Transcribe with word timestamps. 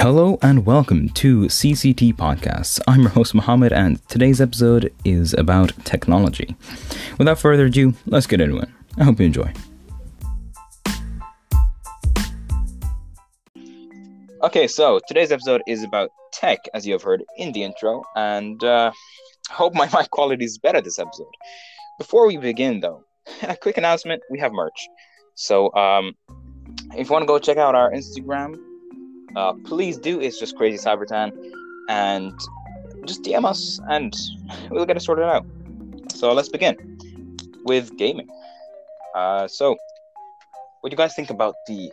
Hello 0.00 0.38
and 0.40 0.64
welcome 0.64 1.10
to 1.10 1.42
CCT 1.42 2.14
Podcasts. 2.14 2.80
I'm 2.88 3.02
your 3.02 3.10
host 3.10 3.34
Mohammed, 3.34 3.70
and 3.70 4.00
today's 4.08 4.40
episode 4.40 4.90
is 5.04 5.34
about 5.34 5.74
technology. 5.84 6.56
Without 7.18 7.38
further 7.38 7.66
ado, 7.66 7.92
let's 8.06 8.26
get 8.26 8.40
into 8.40 8.56
it. 8.56 8.70
I 8.96 9.04
hope 9.04 9.20
you 9.20 9.26
enjoy. 9.26 9.52
Okay, 14.42 14.66
so 14.66 15.02
today's 15.06 15.30
episode 15.32 15.60
is 15.66 15.82
about 15.82 16.08
tech, 16.32 16.60
as 16.72 16.86
you 16.86 16.94
have 16.94 17.02
heard 17.02 17.22
in 17.36 17.52
the 17.52 17.62
intro, 17.62 18.02
and 18.16 18.64
uh, 18.64 18.92
hope 19.50 19.74
my 19.74 19.86
mic 19.94 20.08
quality 20.08 20.46
is 20.46 20.56
better 20.56 20.80
this 20.80 20.98
episode. 20.98 21.26
Before 21.98 22.26
we 22.26 22.38
begin, 22.38 22.80
though, 22.80 23.04
a 23.42 23.54
quick 23.54 23.76
announcement: 23.76 24.22
we 24.30 24.38
have 24.38 24.54
merch. 24.54 24.88
So, 25.34 25.70
um, 25.74 26.14
if 26.96 27.10
you 27.10 27.12
want 27.12 27.24
to 27.24 27.26
go 27.26 27.38
check 27.38 27.58
out 27.58 27.74
our 27.74 27.92
Instagram, 27.92 28.56
uh, 29.36 29.52
please 29.64 29.98
do. 29.98 30.20
It's 30.20 30.38
just 30.38 30.56
Crazy 30.56 30.78
Cybertan, 30.82 31.32
and 31.88 32.32
just 33.06 33.22
DM 33.22 33.44
us, 33.44 33.80
and 33.88 34.14
we'll 34.70 34.86
get 34.86 34.96
it 34.96 35.00
sorted 35.00 35.24
out. 35.24 35.46
So 36.14 36.32
let's 36.32 36.48
begin 36.48 36.98
with 37.64 37.96
gaming. 37.96 38.28
Uh, 39.14 39.48
so, 39.48 39.76
what 40.80 40.90
do 40.90 40.94
you 40.94 40.96
guys 40.96 41.14
think 41.14 41.30
about 41.30 41.54
the 41.66 41.90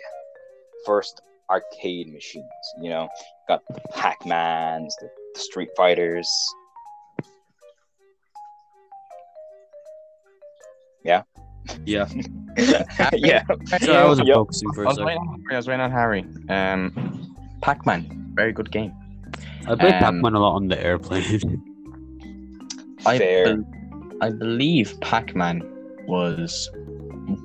first 0.85 1.21
arcade 1.49 2.11
machines? 2.13 2.45
You 2.81 2.89
know, 2.89 3.09
got 3.47 3.61
Pac-Mans, 3.93 4.95
the, 4.99 5.09
the 5.33 5.39
Street 5.39 5.69
Fighters. 5.77 6.29
Yeah. 11.03 11.23
Yeah. 11.85 12.07
yeah. 13.13 13.43
So 13.81 13.93
I 13.93 14.05
wasn't 14.05 14.27
Yep. 14.27 14.35
focusing 14.35 14.71
for 14.73 14.81
I 14.81 14.83
a 14.83 14.87
was, 14.87 14.95
second. 14.95 15.05
waiting 15.05 15.21
on 15.21 15.43
I 15.51 15.55
was 15.57 15.67
waiting 15.67 15.81
on 15.81 15.91
Harry. 15.91 16.25
Um, 16.49 17.26
Pac-Man, 17.61 18.31
very 18.33 18.53
good 18.53 18.71
game. 18.71 18.93
I 19.67 19.75
played 19.75 19.93
um, 19.95 19.99
Pac-Man 20.15 20.33
a 20.35 20.39
lot 20.39 20.55
on 20.55 20.67
the 20.67 20.81
airplane. 20.83 21.63
I, 23.05 23.17
Fair. 23.17 23.45
bel- 23.57 23.65
I 24.21 24.29
believe 24.31 24.99
Pac-Man 25.01 25.61
was 26.07 26.69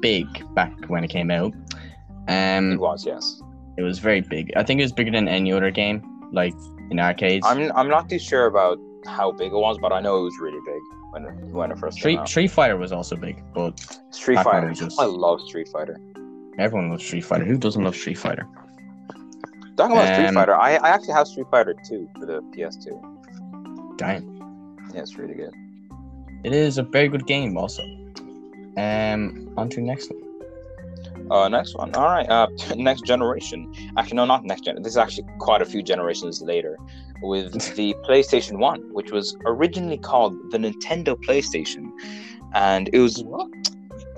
big 0.01 0.27
back 0.55 0.73
when 0.89 1.05
it 1.05 1.09
came 1.09 1.31
out. 1.31 1.53
Um, 2.29 2.73
It 2.73 2.81
was, 2.81 3.05
yes. 3.05 3.41
it 3.77 3.83
was 3.83 3.99
very 3.99 4.21
big. 4.21 4.53
I 4.57 4.63
think 4.63 4.81
it 4.81 4.85
was 4.85 4.93
bigger 4.93 5.11
than 5.11 5.29
any 5.29 5.53
other 5.53 5.71
game, 5.71 6.03
like 6.33 6.55
in 6.91 7.01
arcades. 7.01 7.45
I'm 7.47 7.73
I'm 7.77 7.89
not 7.89 8.09
too 8.09 8.19
sure 8.19 8.47
about 8.47 8.79
how 9.07 9.33
big 9.33 9.53
it 9.53 9.57
was, 9.57 9.79
but 9.81 9.93
I 9.93 10.01
know 10.01 10.21
it 10.21 10.25
was 10.25 10.39
really 10.41 10.61
big 10.65 10.81
when 11.11 11.25
it, 11.25 11.53
when 11.53 11.71
it 11.73 11.79
first 11.79 11.97
came 11.97 12.01
Street 12.03 12.19
out. 12.19 12.29
Street 12.29 12.51
Fighter 12.51 12.77
was 12.77 12.93
also 12.93 13.17
big, 13.17 13.43
but 13.55 13.79
Street 14.11 14.37
Pac-Man 14.37 14.63
Fighter. 14.63 14.73
just- 14.75 15.01
I 15.01 15.05
love 15.07 15.41
Street 15.43 15.69
Fighter. 15.69 15.99
everyone 16.59 16.91
loves 16.91 17.05
Street 17.05 17.25
Fighter. 17.25 17.45
Who 17.45 17.59
doesn't 17.59 17.83
love 17.83 17.97
Street 17.97 18.19
Fighter? 18.19 18.47
Talking 19.77 19.97
about 19.97 20.13
Street 20.15 20.27
Um, 20.29 20.35
Fighter, 20.35 20.55
I, 20.55 20.77
I 20.77 20.89
actually 20.91 21.15
have 21.15 21.27
Street 21.27 21.47
Fighter 21.51 21.75
2 21.89 22.09
for 22.19 22.27
the 22.27 22.41
PS2. 22.55 23.97
Damn, 23.99 24.25
Yeah, 24.95 25.01
it's 25.01 25.17
really 25.17 25.35
good. 25.35 25.53
it 26.45 26.53
is 26.53 26.79
a 26.79 26.83
very 26.83 27.09
good 27.09 27.27
game. 27.27 27.57
Also, 27.57 27.83
um, 28.77 29.53
on 29.57 29.69
to 29.71 29.81
next 29.81 30.11
one. 30.11 30.23
Uh, 31.31 31.49
next 31.49 31.75
one. 31.77 31.95
All 31.95 32.05
right. 32.07 32.29
Uh, 32.29 32.49
next 32.77 33.05
generation. 33.07 33.73
Actually, 33.97 34.17
no, 34.17 34.25
not 34.27 34.45
next 34.45 34.65
gen. 34.65 34.83
This 34.83 34.93
is 34.93 34.97
actually 34.99 35.27
quite 35.39 35.63
a 35.63 35.65
few 35.65 35.83
generations 35.83 36.43
later, 36.43 36.77
with 37.23 37.53
the 37.77 37.95
PlayStation 38.07 38.59
One, 38.59 38.81
which 38.93 39.11
was 39.13 39.37
originally 39.47 39.99
called 39.99 40.35
the 40.51 40.59
Nintendo 40.59 41.17
PlayStation, 41.27 41.91
and 42.55 42.91
it 42.93 42.99
was 42.99 43.25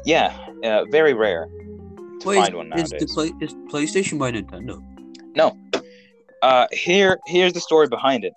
yeah, 0.05 0.37
uh, 0.65 0.85
very 0.91 1.15
rare 1.15 1.47
to 2.21 2.29
Wait, 2.29 2.37
find 2.37 2.55
one 2.55 2.67
is, 2.75 2.91
nowadays. 2.93 2.93
is, 3.03 3.09
the 3.09 3.15
play, 3.15 3.33
is 3.41 3.55
PlayStation 3.73 4.19
by 4.19 4.33
Nintendo? 4.33 4.83
Uh, 6.43 6.67
here, 6.73 7.19
here's 7.27 7.53
the 7.53 7.61
story 7.61 7.89
behind 7.89 8.25
it. 8.25 8.33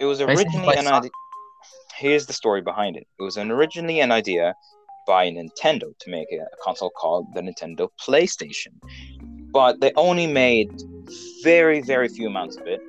It 0.00 0.06
was 0.06 0.20
originally 0.20 0.76
an 0.76 0.86
idea. 0.88 1.10
Here's 1.96 2.26
the 2.26 2.32
story 2.32 2.60
behind 2.60 2.96
it. 2.96 3.06
It 3.18 3.22
was 3.22 3.36
an 3.36 3.50
originally 3.50 4.00
an 4.00 4.10
idea 4.10 4.54
by 5.06 5.30
Nintendo 5.30 5.96
to 6.00 6.10
make 6.10 6.26
a, 6.32 6.38
a 6.38 6.56
console 6.62 6.90
called 6.90 7.26
the 7.34 7.40
Nintendo 7.40 7.88
PlayStation, 8.04 8.72
but 9.52 9.80
they 9.80 9.92
only 9.96 10.26
made 10.26 10.82
very, 11.44 11.80
very 11.80 12.08
few 12.08 12.26
amounts 12.26 12.56
of 12.56 12.66
it, 12.66 12.80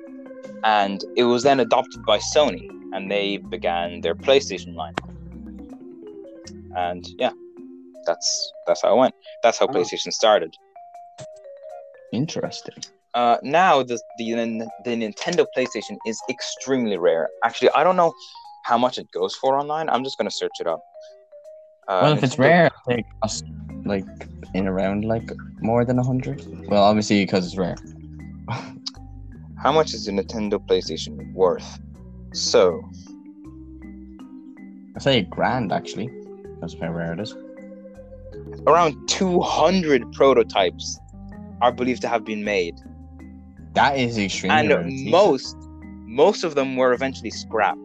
and 0.64 1.04
it 1.16 1.24
was 1.24 1.42
then 1.44 1.60
adopted 1.60 2.04
by 2.04 2.18
Sony, 2.18 2.68
and 2.92 3.10
they 3.10 3.36
began 3.36 4.00
their 4.00 4.14
PlayStation 4.14 4.74
line. 4.74 4.94
And 6.76 7.06
yeah, 7.18 7.32
that's 8.04 8.52
that's 8.66 8.82
how 8.82 8.94
it 8.94 8.98
went. 8.98 9.14
That's 9.42 9.58
how 9.58 9.66
Oh. 9.66 9.72
PlayStation 9.72 10.12
started. 10.12 10.52
Interesting. 12.12 12.74
Uh, 13.16 13.38
now 13.42 13.82
the, 13.82 13.98
the 14.18 14.68
the 14.84 14.90
Nintendo 14.90 15.46
PlayStation 15.56 15.96
is 16.06 16.20
extremely 16.28 16.98
rare. 16.98 17.30
Actually, 17.44 17.70
I 17.70 17.82
don't 17.82 17.96
know 17.96 18.12
how 18.66 18.76
much 18.76 18.98
it 18.98 19.10
goes 19.10 19.34
for 19.34 19.58
online. 19.58 19.88
I'm 19.88 20.04
just 20.04 20.18
gonna 20.18 20.30
search 20.30 20.60
it 20.60 20.66
up. 20.66 20.82
Uh, 21.88 22.00
well, 22.02 22.12
if 22.12 22.22
it's 22.22 22.36
Nintendo- 22.36 22.38
rare, 22.38 22.70
I 22.86 22.94
think 22.94 23.06
cost 23.22 23.44
like 23.86 24.04
in 24.52 24.68
around 24.68 25.06
like 25.06 25.30
more 25.60 25.82
than 25.86 25.98
a 25.98 26.02
hundred. 26.02 26.44
Well, 26.68 26.82
obviously 26.82 27.24
because 27.24 27.46
it's 27.46 27.56
rare. 27.56 27.76
how 29.62 29.72
much 29.72 29.94
is 29.94 30.04
the 30.04 30.12
Nintendo 30.12 30.58
PlayStation 30.68 31.32
worth? 31.32 31.80
So 32.34 32.82
I 34.94 34.98
say 34.98 35.20
a 35.20 35.22
grand 35.22 35.72
actually. 35.72 36.10
That's 36.60 36.74
how 36.78 36.92
rare 36.92 37.14
it 37.14 37.20
is. 37.20 37.34
around 38.66 39.08
200 39.08 40.12
prototypes 40.12 40.98
are 41.62 41.72
believed 41.72 42.02
to 42.02 42.08
have 42.08 42.24
been 42.24 42.44
made, 42.44 42.74
That 43.76 43.96
is 43.96 44.18
extremely 44.18 44.58
and. 44.58 44.88
Jesus. 44.90 45.10
most 45.10 45.56
most 46.22 46.44
of 46.44 46.54
them 46.54 46.76
were 46.76 46.92
eventually 46.92 47.30
scrapped. 47.30 47.78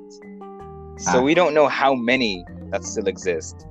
So 0.98 1.20
Ah. 1.20 1.22
we 1.22 1.34
don't 1.34 1.54
know 1.54 1.68
how 1.68 1.94
many 1.94 2.46
that 2.72 2.84
still 2.84 3.08
exist. 3.08 3.68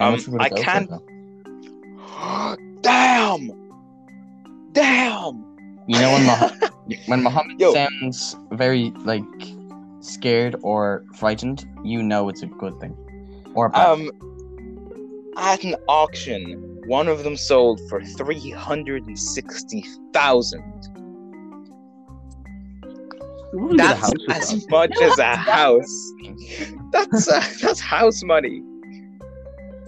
Um, 0.00 0.12
much 0.12 0.26
would 0.28 0.40
it 0.42 0.52
I 0.52 0.62
can't- 0.62 0.90
Damn! 2.82 3.42
Damn! 4.72 5.44
You 5.86 5.98
know 6.00 6.12
when 6.12 6.22
Moha- 6.26 6.70
when 7.06 7.22
Muhammad 7.22 7.60
Yo. 7.60 7.72
sounds 7.74 8.36
very 8.50 8.92
like 9.04 9.22
scared 10.00 10.56
or 10.62 11.04
frightened, 11.14 11.64
you 11.84 12.02
know 12.02 12.28
it's 12.28 12.42
a 12.42 12.46
good 12.46 12.78
thing. 12.80 12.96
Or 13.54 13.68
bad. 13.68 13.86
Um, 13.86 14.10
at 15.36 15.62
an 15.64 15.76
auction, 15.88 16.71
one 16.86 17.08
of 17.08 17.24
them 17.24 17.36
sold 17.36 17.80
for 17.88 18.02
three 18.02 18.50
hundred 18.50 19.06
and 19.06 19.18
sixty 19.18 19.84
thousand. 20.12 20.88
That's 23.76 24.12
as 24.30 24.66
much 24.68 24.92
as 25.02 25.18
a 25.18 25.36
house. 25.36 26.12
That's 26.90 27.28
uh, 27.28 27.44
that's 27.62 27.80
house 27.80 28.22
money. 28.24 28.62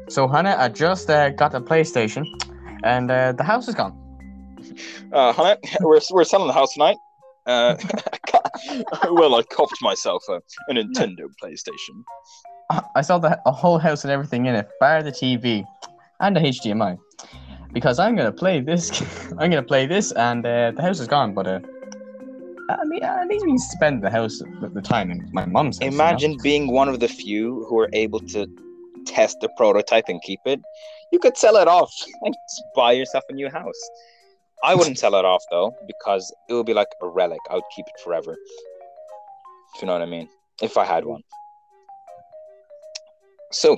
So 0.09 0.29
Hannah, 0.29 0.57
I 0.59 0.69
just 0.69 1.09
uh, 1.09 1.31
got 1.31 1.55
a 1.55 1.61
PlayStation, 1.61 2.27
and 2.85 3.11
uh, 3.11 3.33
the 3.33 3.43
house 3.45 3.69
is 3.69 3.75
gone. 3.75 3.99
Uh, 5.13 5.33
honey, 5.33 5.59
we're 5.81 6.01
we're 6.11 6.25
selling 6.25 6.47
the 6.47 6.53
house 6.53 6.75
tonight. 6.75 6.97
Uh, 7.47 7.77
well, 9.11 9.35
I 9.35 9.43
copped 9.43 9.79
myself 9.83 10.23
a, 10.29 10.41
a 10.69 10.75
Nintendo 10.75 11.27
PlayStation. 11.43 12.03
I 12.95 13.03
saw 13.03 13.19
the 13.19 13.39
a 13.47 13.53
whole 13.53 13.79
house 13.79 14.05
and 14.05 14.11
everything 14.11 14.47
in 14.47 14.55
it, 14.55 14.69
bar 14.81 15.03
the 15.03 15.13
TV 15.13 15.65
and 16.25 16.37
the 16.37 16.41
HDMI, 16.41 16.99
because 17.73 17.99
I'm 17.99 18.17
gonna 18.17 18.33
play 18.33 18.61
this. 18.61 19.03
I'm 19.39 19.51
gonna 19.51 19.63
play 19.63 19.87
this, 19.87 20.13
and 20.13 20.45
uh, 20.47 20.73
the 20.75 20.83
house 20.83 21.01
is 21.01 21.07
gone. 21.07 21.35
But 21.35 21.47
uh, 21.47 21.61
I 22.71 22.85
mean, 22.87 23.03
at 23.03 23.29
least 23.29 23.45
we 23.47 23.59
spend 23.59 24.03
the 24.03 24.11
house 24.11 24.41
the 24.63 24.81
time 24.83 25.11
in 25.11 25.29
my 25.33 25.45
mom's 25.45 25.79
house. 25.79 25.93
Imagine 25.93 26.37
being 26.43 26.73
one 26.73 26.89
of 26.89 27.01
the 27.01 27.09
few 27.09 27.65
who 27.69 27.79
are 27.79 27.91
able 27.93 28.21
to 28.35 28.47
test 29.07 29.37
the 29.41 29.51
prototype 29.57 30.07
and 30.09 30.23
keep 30.23 30.41
it. 30.47 30.61
You 31.13 31.19
could 31.19 31.37
sell 31.37 31.57
it 31.57 31.69
off 31.69 31.93
and 32.23 32.35
buy 32.75 32.93
yourself 32.93 33.25
a 33.29 33.35
new 33.35 33.51
house. 33.51 33.83
I 34.63 34.75
wouldn't 34.75 34.99
sell 34.99 35.15
it 35.15 35.27
off 35.27 35.43
though, 35.51 35.75
because 35.87 36.35
it 36.49 36.55
would 36.55 36.67
be 36.67 36.75
like 36.75 36.89
a 37.03 37.07
relic. 37.07 37.41
I 37.51 37.55
would 37.55 37.71
keep 37.77 37.87
it 37.87 38.01
forever. 38.03 38.35
If 39.75 39.83
you 39.83 39.87
know 39.87 39.93
what 39.93 40.03
I 40.03 40.07
mean. 40.07 40.29
If 40.63 40.79
I 40.79 40.85
had 40.85 41.05
one. 41.05 41.23
So, 43.51 43.77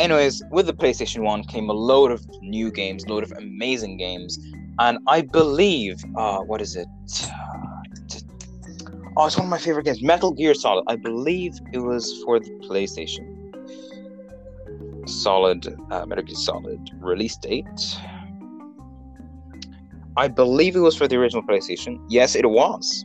anyways, 0.00 0.42
with 0.50 0.66
the 0.66 0.72
PlayStation 0.72 1.22
1 1.22 1.44
came 1.44 1.68
a 1.68 1.72
load 1.72 2.10
of 2.10 2.26
new 2.40 2.70
games, 2.70 3.06
load 3.06 3.22
of 3.22 3.32
amazing 3.32 3.98
games. 3.98 4.38
And 4.78 4.98
I 5.06 5.20
believe, 5.20 6.02
uh, 6.16 6.38
what 6.40 6.60
is 6.60 6.76
it? 6.76 6.88
Oh, 9.16 9.26
it's 9.26 9.36
one 9.36 9.46
of 9.46 9.50
my 9.50 9.58
favorite 9.58 9.84
games, 9.84 10.00
Metal 10.02 10.30
Gear 10.32 10.54
Solid. 10.54 10.84
I 10.86 10.94
believe 10.94 11.58
it 11.72 11.80
was 11.80 12.22
for 12.24 12.38
the 12.38 12.48
PlayStation. 12.62 13.26
Solid, 15.06 15.66
uh, 15.90 16.06
Metal 16.06 16.24
Gear 16.24 16.36
Solid 16.36 16.90
release 17.00 17.36
date. 17.36 17.66
I 20.16 20.28
believe 20.28 20.76
it 20.76 20.80
was 20.80 20.96
for 20.96 21.08
the 21.08 21.16
original 21.16 21.42
PlayStation. 21.42 22.00
Yes, 22.08 22.36
it 22.36 22.48
was. 22.48 23.04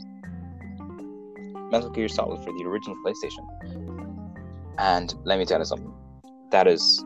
Metal 1.72 1.90
Gear 1.90 2.08
Solid 2.08 2.42
for 2.46 2.54
the 2.54 2.64
original 2.66 2.96
PlayStation. 3.04 3.46
And 4.78 5.16
let 5.26 5.40
me 5.40 5.46
tell 5.46 5.60
you 5.60 5.66
something. 5.66 5.92
That 6.56 6.68
is, 6.68 7.04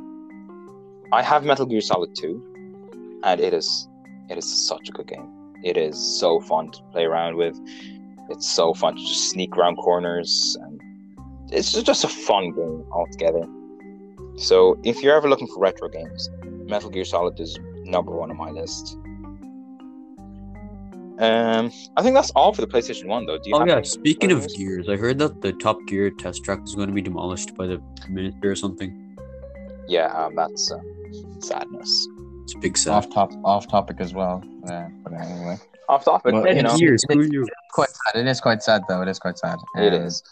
I 1.12 1.24
have 1.24 1.44
Metal 1.44 1.66
Gear 1.66 1.82
Solid 1.82 2.16
2, 2.16 3.20
and 3.24 3.42
it 3.42 3.52
is, 3.52 3.88
it 4.30 4.38
is 4.38 4.46
such 4.68 4.90
a 4.90 4.92
good 4.92 5.08
game. 5.08 5.28
It 5.64 5.76
is 5.76 5.98
so 6.20 6.40
fun 6.40 6.70
to 6.70 6.84
play 6.92 7.06
around 7.06 7.36
with. 7.36 7.60
It's 8.30 8.48
so 8.48 8.76
fun 8.76 8.96
to 8.96 9.02
just 9.02 9.32
sneak 9.32 9.58
around 9.58 9.78
corners, 9.78 10.56
and 10.62 10.80
it's 11.52 11.72
just 11.72 12.04
a 12.04 12.08
fun 12.08 12.52
game 12.52 12.86
altogether. 12.92 13.44
So, 14.38 14.80
if 14.84 15.02
you're 15.02 15.16
ever 15.16 15.28
looking 15.28 15.48
for 15.48 15.60
retro 15.60 15.90
games, 15.90 16.30
Metal 16.44 16.92
Gear 16.92 17.04
Solid 17.04 17.40
is 17.40 17.58
number 17.86 18.12
one 18.12 18.30
on 18.30 18.38
my 18.38 18.52
list. 18.52 19.00
Um, 21.18 21.72
I 21.98 22.04
think 22.04 22.14
that's 22.14 22.30
all 22.36 22.54
for 22.54 22.62
the 22.62 22.68
PlayStation 22.68 23.08
One, 23.08 23.26
though. 23.26 23.40
Do 23.40 23.50
you 23.50 23.56
Oh 23.56 23.60
have 23.62 23.68
yeah, 23.68 23.82
speaking 23.82 24.32
of 24.32 24.48
gears, 24.56 24.88
I 24.88 24.96
heard 24.96 25.18
that 25.18 25.42
the 25.42 25.54
Top 25.54 25.80
Gear 25.88 26.12
test 26.12 26.44
track 26.44 26.60
is 26.64 26.76
going 26.76 26.90
to 26.90 26.94
be 26.94 27.02
demolished 27.02 27.56
by 27.56 27.66
the 27.66 27.82
minister 28.08 28.52
or 28.52 28.56
something. 28.56 28.99
Yeah, 29.90 30.06
um, 30.14 30.36
that's 30.36 30.72
uh, 30.72 30.80
sadness. 31.40 32.08
It's 32.44 32.56
a 32.56 32.60
big 32.60 32.78
sad. 32.78 32.94
Off 32.94 33.10
top, 33.12 33.32
off 33.44 33.68
topic 33.68 33.98
as 34.00 34.14
well. 34.14 34.44
Yeah, 34.68 34.88
but 35.04 35.14
anyway, 35.14 35.58
Off 35.90 36.06
topic, 36.06 36.34
Well, 36.34 36.44
but 36.44 36.56
you 36.56 36.62
know, 36.64 36.78
gears, 36.78 37.04
it- 37.10 37.12
screw 37.12 37.28
you. 37.32 37.48
quite 37.72 37.90
sad. 37.90 38.20
It 38.20 38.28
is 38.28 38.40
quite 38.40 38.62
sad 38.64 38.84
though. 38.88 39.02
It 39.02 39.08
is 39.08 39.20
quite 39.20 39.38
sad. 39.40 39.58
it 39.76 39.94
Um, 39.94 40.02
is. 40.04 40.24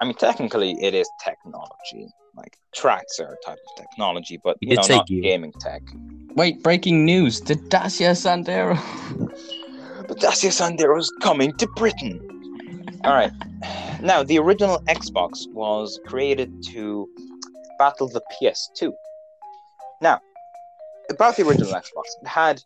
I 0.00 0.04
mean, 0.04 0.14
technically, 0.14 0.76
it 0.82 0.94
is 0.94 1.08
technology. 1.24 2.06
Like 2.36 2.58
tracks 2.74 3.18
are 3.18 3.28
a 3.32 3.36
type 3.46 3.56
of 3.66 3.82
technology, 3.82 4.38
but 4.44 4.58
You 4.60 4.70
you 4.70 4.76
did 4.76 4.88
know, 4.90 4.96
not 4.96 5.06
gear. 5.06 5.22
gaming 5.22 5.52
tech. 5.52 5.82
Wait, 6.34 6.62
breaking 6.62 7.04
news! 7.06 7.40
The 7.40 7.54
Dacia 7.54 8.10
Sandero. 8.14 8.76
But 10.08 10.20
Dacia 10.20 10.50
Sandero 10.50 10.98
is 11.00 11.10
coming 11.20 11.52
to 11.54 11.66
Britain. 11.74 12.20
All 13.04 13.12
right. 13.14 13.32
Now, 14.00 14.22
the 14.22 14.38
original 14.38 14.78
Xbox 14.88 15.48
was 15.52 15.98
created 16.06 16.62
to 16.66 17.08
battle 17.78 18.08
the 18.08 18.22
PS2. 18.34 18.92
Now, 20.00 20.20
about 21.10 21.36
the 21.36 21.46
original 21.46 21.72
Xbox, 21.72 22.04
it 22.22 22.28
had 22.28 22.62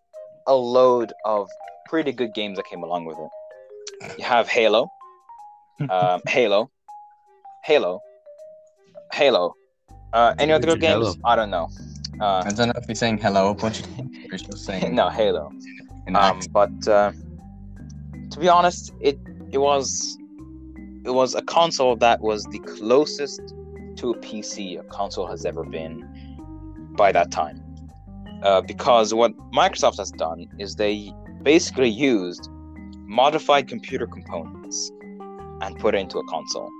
a 0.46 0.54
load 0.54 1.12
of 1.24 1.48
pretty 1.88 2.12
good 2.12 2.34
games 2.34 2.56
that 2.56 2.66
came 2.66 2.82
along 2.82 3.04
with 3.04 3.18
it. 3.18 4.18
You 4.18 4.24
have 4.24 4.48
Halo, 4.48 4.88
um, 5.90 6.20
Halo, 6.26 6.70
Halo, 7.64 8.00
Halo. 9.12 9.54
Uh, 10.12 10.34
any 10.38 10.52
other 10.52 10.66
good 10.66 10.80
games? 10.80 11.04
Halo. 11.04 11.14
I 11.24 11.36
don't 11.36 11.50
know. 11.50 11.68
Uh, 12.20 12.42
I 12.44 12.50
don't 12.50 12.68
know 12.68 12.74
if 12.76 12.86
you're 12.88 12.94
saying 12.94 13.18
hello 13.18 13.50
a 13.50 13.54
bunch 13.54 13.80
of 13.80 13.96
times. 13.96 14.42
Just 14.42 14.64
saying 14.64 14.94
no, 15.02 15.08
Halo. 15.08 15.52
um, 16.14 16.40
but 16.52 16.88
uh, 16.88 17.12
to 18.30 18.38
be 18.38 18.48
honest, 18.48 18.92
it 19.00 19.18
it 19.52 19.58
was 19.58 20.18
it 21.04 21.10
was 21.10 21.34
a 21.34 21.42
console 21.42 21.96
that 21.96 22.20
was 22.20 22.44
the 22.46 22.58
closest 22.60 23.40
to 24.00 24.10
a 24.10 24.16
PC 24.18 24.80
a 24.80 24.82
console 24.84 25.26
has 25.26 25.44
ever 25.44 25.64
been 25.64 26.06
by 26.96 27.12
that 27.12 27.30
time. 27.30 27.62
Uh, 28.42 28.60
because 28.62 29.12
what 29.12 29.36
Microsoft 29.52 29.98
has 29.98 30.10
done 30.10 30.46
is 30.58 30.76
they 30.76 31.12
basically 31.42 31.90
used 31.90 32.48
modified 33.06 33.68
computer 33.68 34.06
components 34.06 34.90
and 35.60 35.78
put 35.78 35.94
it 35.94 35.98
into 35.98 36.18
a 36.18 36.24
console. 36.24 36.70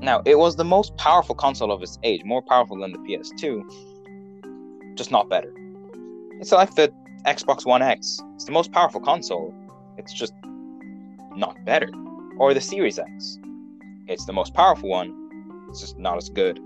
Now, 0.00 0.22
it 0.24 0.38
was 0.38 0.54
the 0.56 0.64
most 0.64 0.96
powerful 0.96 1.34
console 1.34 1.72
of 1.72 1.82
its 1.82 1.98
age, 2.04 2.22
more 2.24 2.42
powerful 2.42 2.78
than 2.78 2.92
the 2.92 2.98
PS2, 2.98 4.96
just 4.96 5.10
not 5.10 5.28
better. 5.28 5.52
It's 6.40 6.52
like 6.52 6.74
the 6.76 6.92
Xbox 7.26 7.66
One 7.66 7.82
X. 7.82 8.20
It's 8.36 8.44
the 8.44 8.52
most 8.52 8.72
powerful 8.72 9.00
console. 9.00 9.52
It's 9.98 10.12
just 10.12 10.32
not 11.36 11.56
better. 11.64 11.90
Or 12.38 12.54
the 12.54 12.60
Series 12.60 12.98
X. 12.98 13.38
It's 14.06 14.24
the 14.24 14.32
most 14.32 14.54
powerful 14.54 14.88
one. 14.88 15.19
It's 15.70 15.80
just 15.80 15.98
not 15.98 16.16
as 16.16 16.28
good. 16.28 16.60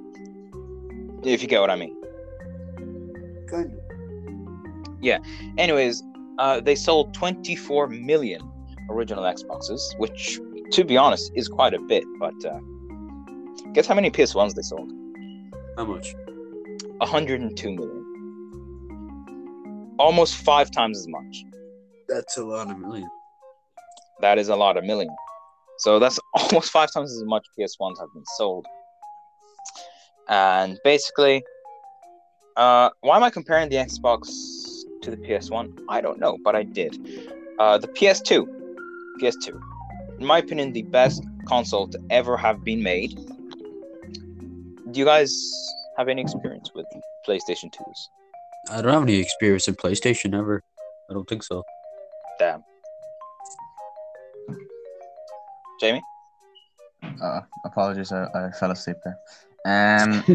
If 1.22 1.42
you 1.42 1.48
get 1.48 1.60
what 1.60 1.70
I 1.70 1.76
mean. 1.76 1.96
Good. 3.46 3.78
Yeah. 5.00 5.18
Anyways, 5.58 6.02
uh, 6.38 6.60
they 6.60 6.74
sold 6.74 7.14
24 7.14 7.88
million 7.88 8.40
original 8.90 9.24
Xboxes, 9.24 9.80
which, 9.98 10.40
to 10.72 10.84
be 10.84 10.96
honest, 10.96 11.30
is 11.34 11.48
quite 11.48 11.74
a 11.74 11.78
bit. 11.80 12.04
But 12.18 12.34
uh, 12.44 12.58
guess 13.72 13.86
how 13.86 13.94
many 13.94 14.10
PS1s 14.10 14.54
they 14.54 14.62
sold? 14.62 14.90
How 15.76 15.84
much? 15.84 16.14
102 16.98 17.70
million. 17.74 18.00
Almost 19.98 20.36
five 20.36 20.70
times 20.70 20.98
as 20.98 21.08
much. 21.08 21.44
That's 22.08 22.36
a 22.38 22.44
lot 22.44 22.70
of 22.70 22.78
million. 22.78 23.08
That 24.20 24.38
is 24.38 24.48
a 24.48 24.56
lot 24.56 24.76
of 24.76 24.84
million. 24.84 25.14
So 25.78 25.98
that's 25.98 26.18
almost 26.34 26.70
five 26.70 26.92
times 26.92 27.12
as 27.12 27.24
much 27.24 27.44
PS1s 27.58 27.98
have 28.00 28.08
been 28.14 28.24
sold. 28.36 28.66
And 30.28 30.78
basically, 30.84 31.44
uh, 32.56 32.90
why 33.00 33.16
am 33.16 33.22
I 33.22 33.30
comparing 33.30 33.68
the 33.68 33.76
Xbox 33.76 34.28
to 35.02 35.10
the 35.10 35.16
PS1? 35.16 35.84
I 35.88 36.00
don't 36.00 36.18
know, 36.18 36.38
but 36.42 36.54
I 36.54 36.62
did. 36.62 36.96
Uh, 37.58 37.78
the 37.78 37.88
PS2, 37.88 38.46
PS2, 39.20 39.60
in 40.20 40.26
my 40.26 40.38
opinion, 40.38 40.72
the 40.72 40.82
best 40.82 41.24
console 41.46 41.88
to 41.88 42.00
ever 42.10 42.36
have 42.36 42.64
been 42.64 42.82
made. 42.82 43.14
Do 44.90 45.00
you 45.00 45.04
guys 45.04 45.32
have 45.98 46.08
any 46.08 46.22
experience 46.22 46.70
with 46.74 46.86
PlayStation 47.28 47.72
2s? 47.72 48.08
I 48.70 48.80
don't 48.80 48.92
have 48.92 49.02
any 49.02 49.16
experience 49.16 49.68
in 49.68 49.74
PlayStation 49.74 50.38
ever. 50.38 50.62
I 51.10 51.12
don't 51.12 51.28
think 51.28 51.42
so. 51.42 51.62
Damn. 52.38 52.64
Jamie? 55.80 56.02
Uh, 57.20 57.40
apologies, 57.64 58.10
I, 58.12 58.26
I 58.34 58.50
fell 58.52 58.70
asleep 58.70 58.96
there. 59.04 59.18
Um, 59.64 60.22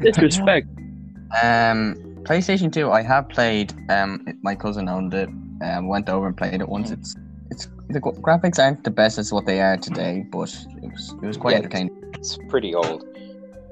Disrespect. 0.00 0.68
um, 1.42 1.94
PlayStation 2.24 2.72
Two. 2.72 2.90
I 2.90 3.02
have 3.02 3.28
played. 3.28 3.72
Um, 3.90 4.26
my 4.42 4.54
cousin 4.54 4.88
owned 4.88 5.14
it. 5.14 5.28
Um, 5.62 5.88
went 5.88 6.08
over 6.08 6.26
and 6.26 6.36
played 6.36 6.60
it 6.60 6.68
once. 6.68 6.90
Mm-hmm. 6.90 7.00
It's 7.00 7.16
it's 7.50 7.68
the 7.88 8.00
graphics 8.00 8.58
aren't 8.62 8.84
the 8.84 8.90
best 8.90 9.18
as 9.18 9.32
what 9.32 9.46
they 9.46 9.60
are 9.60 9.76
today, 9.76 10.26
but 10.30 10.54
it 10.82 10.90
was 10.90 11.14
it 11.22 11.26
was 11.26 11.36
quite 11.36 11.52
Yeah, 11.52 11.58
entertaining. 11.58 11.96
it's 12.14 12.38
pretty 12.48 12.74
old. 12.74 13.04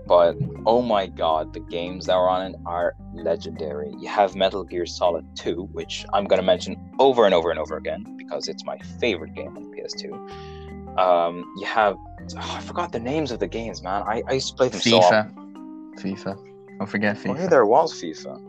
But 0.07 0.37
oh 0.67 0.83
my 0.83 1.07
god, 1.07 1.53
the 1.55 1.61
games 1.61 2.07
that 2.07 2.15
are 2.15 2.29
on 2.29 2.53
it 2.53 2.57
are 2.67 2.95
legendary. 3.15 3.95
You 4.01 4.09
have 4.09 4.35
Metal 4.35 4.65
Gear 4.65 4.85
Solid 4.85 5.25
2, 5.37 5.69
which 5.73 6.05
I'm 6.13 6.25
gonna 6.25 6.43
mention 6.43 6.77
over 6.99 7.25
and 7.25 7.35
over 7.35 7.51
and 7.51 7.59
over 7.59 7.77
again 7.77 8.05
because 8.17 8.49
it's 8.49 8.65
my 8.65 8.79
favorite 9.01 9.35
game 9.35 9.57
on 9.57 9.65
PS2. 9.73 10.62
Um, 10.99 11.45
you 11.57 11.67
have 11.67 11.97
oh, 11.97 12.57
I 12.57 12.61
forgot 12.61 12.93
the 12.93 13.01
names 13.01 13.31
of 13.31 13.41
the 13.41 13.49
games, 13.49 13.83
man. 13.83 14.03
I, 14.03 14.23
I 14.29 14.33
used 14.33 14.49
to 14.49 14.55
play 14.55 14.69
them 14.69 14.81
so 14.81 14.99
often. 14.99 15.95
FIFA, 15.99 16.17
FIFA. 16.19 16.79
Don't 16.79 16.87
forget 16.89 17.17
FIFA. 17.17 17.39
yeah, 17.39 17.47
there 17.47 17.67
was 17.67 17.93
FIFA. 17.95 18.41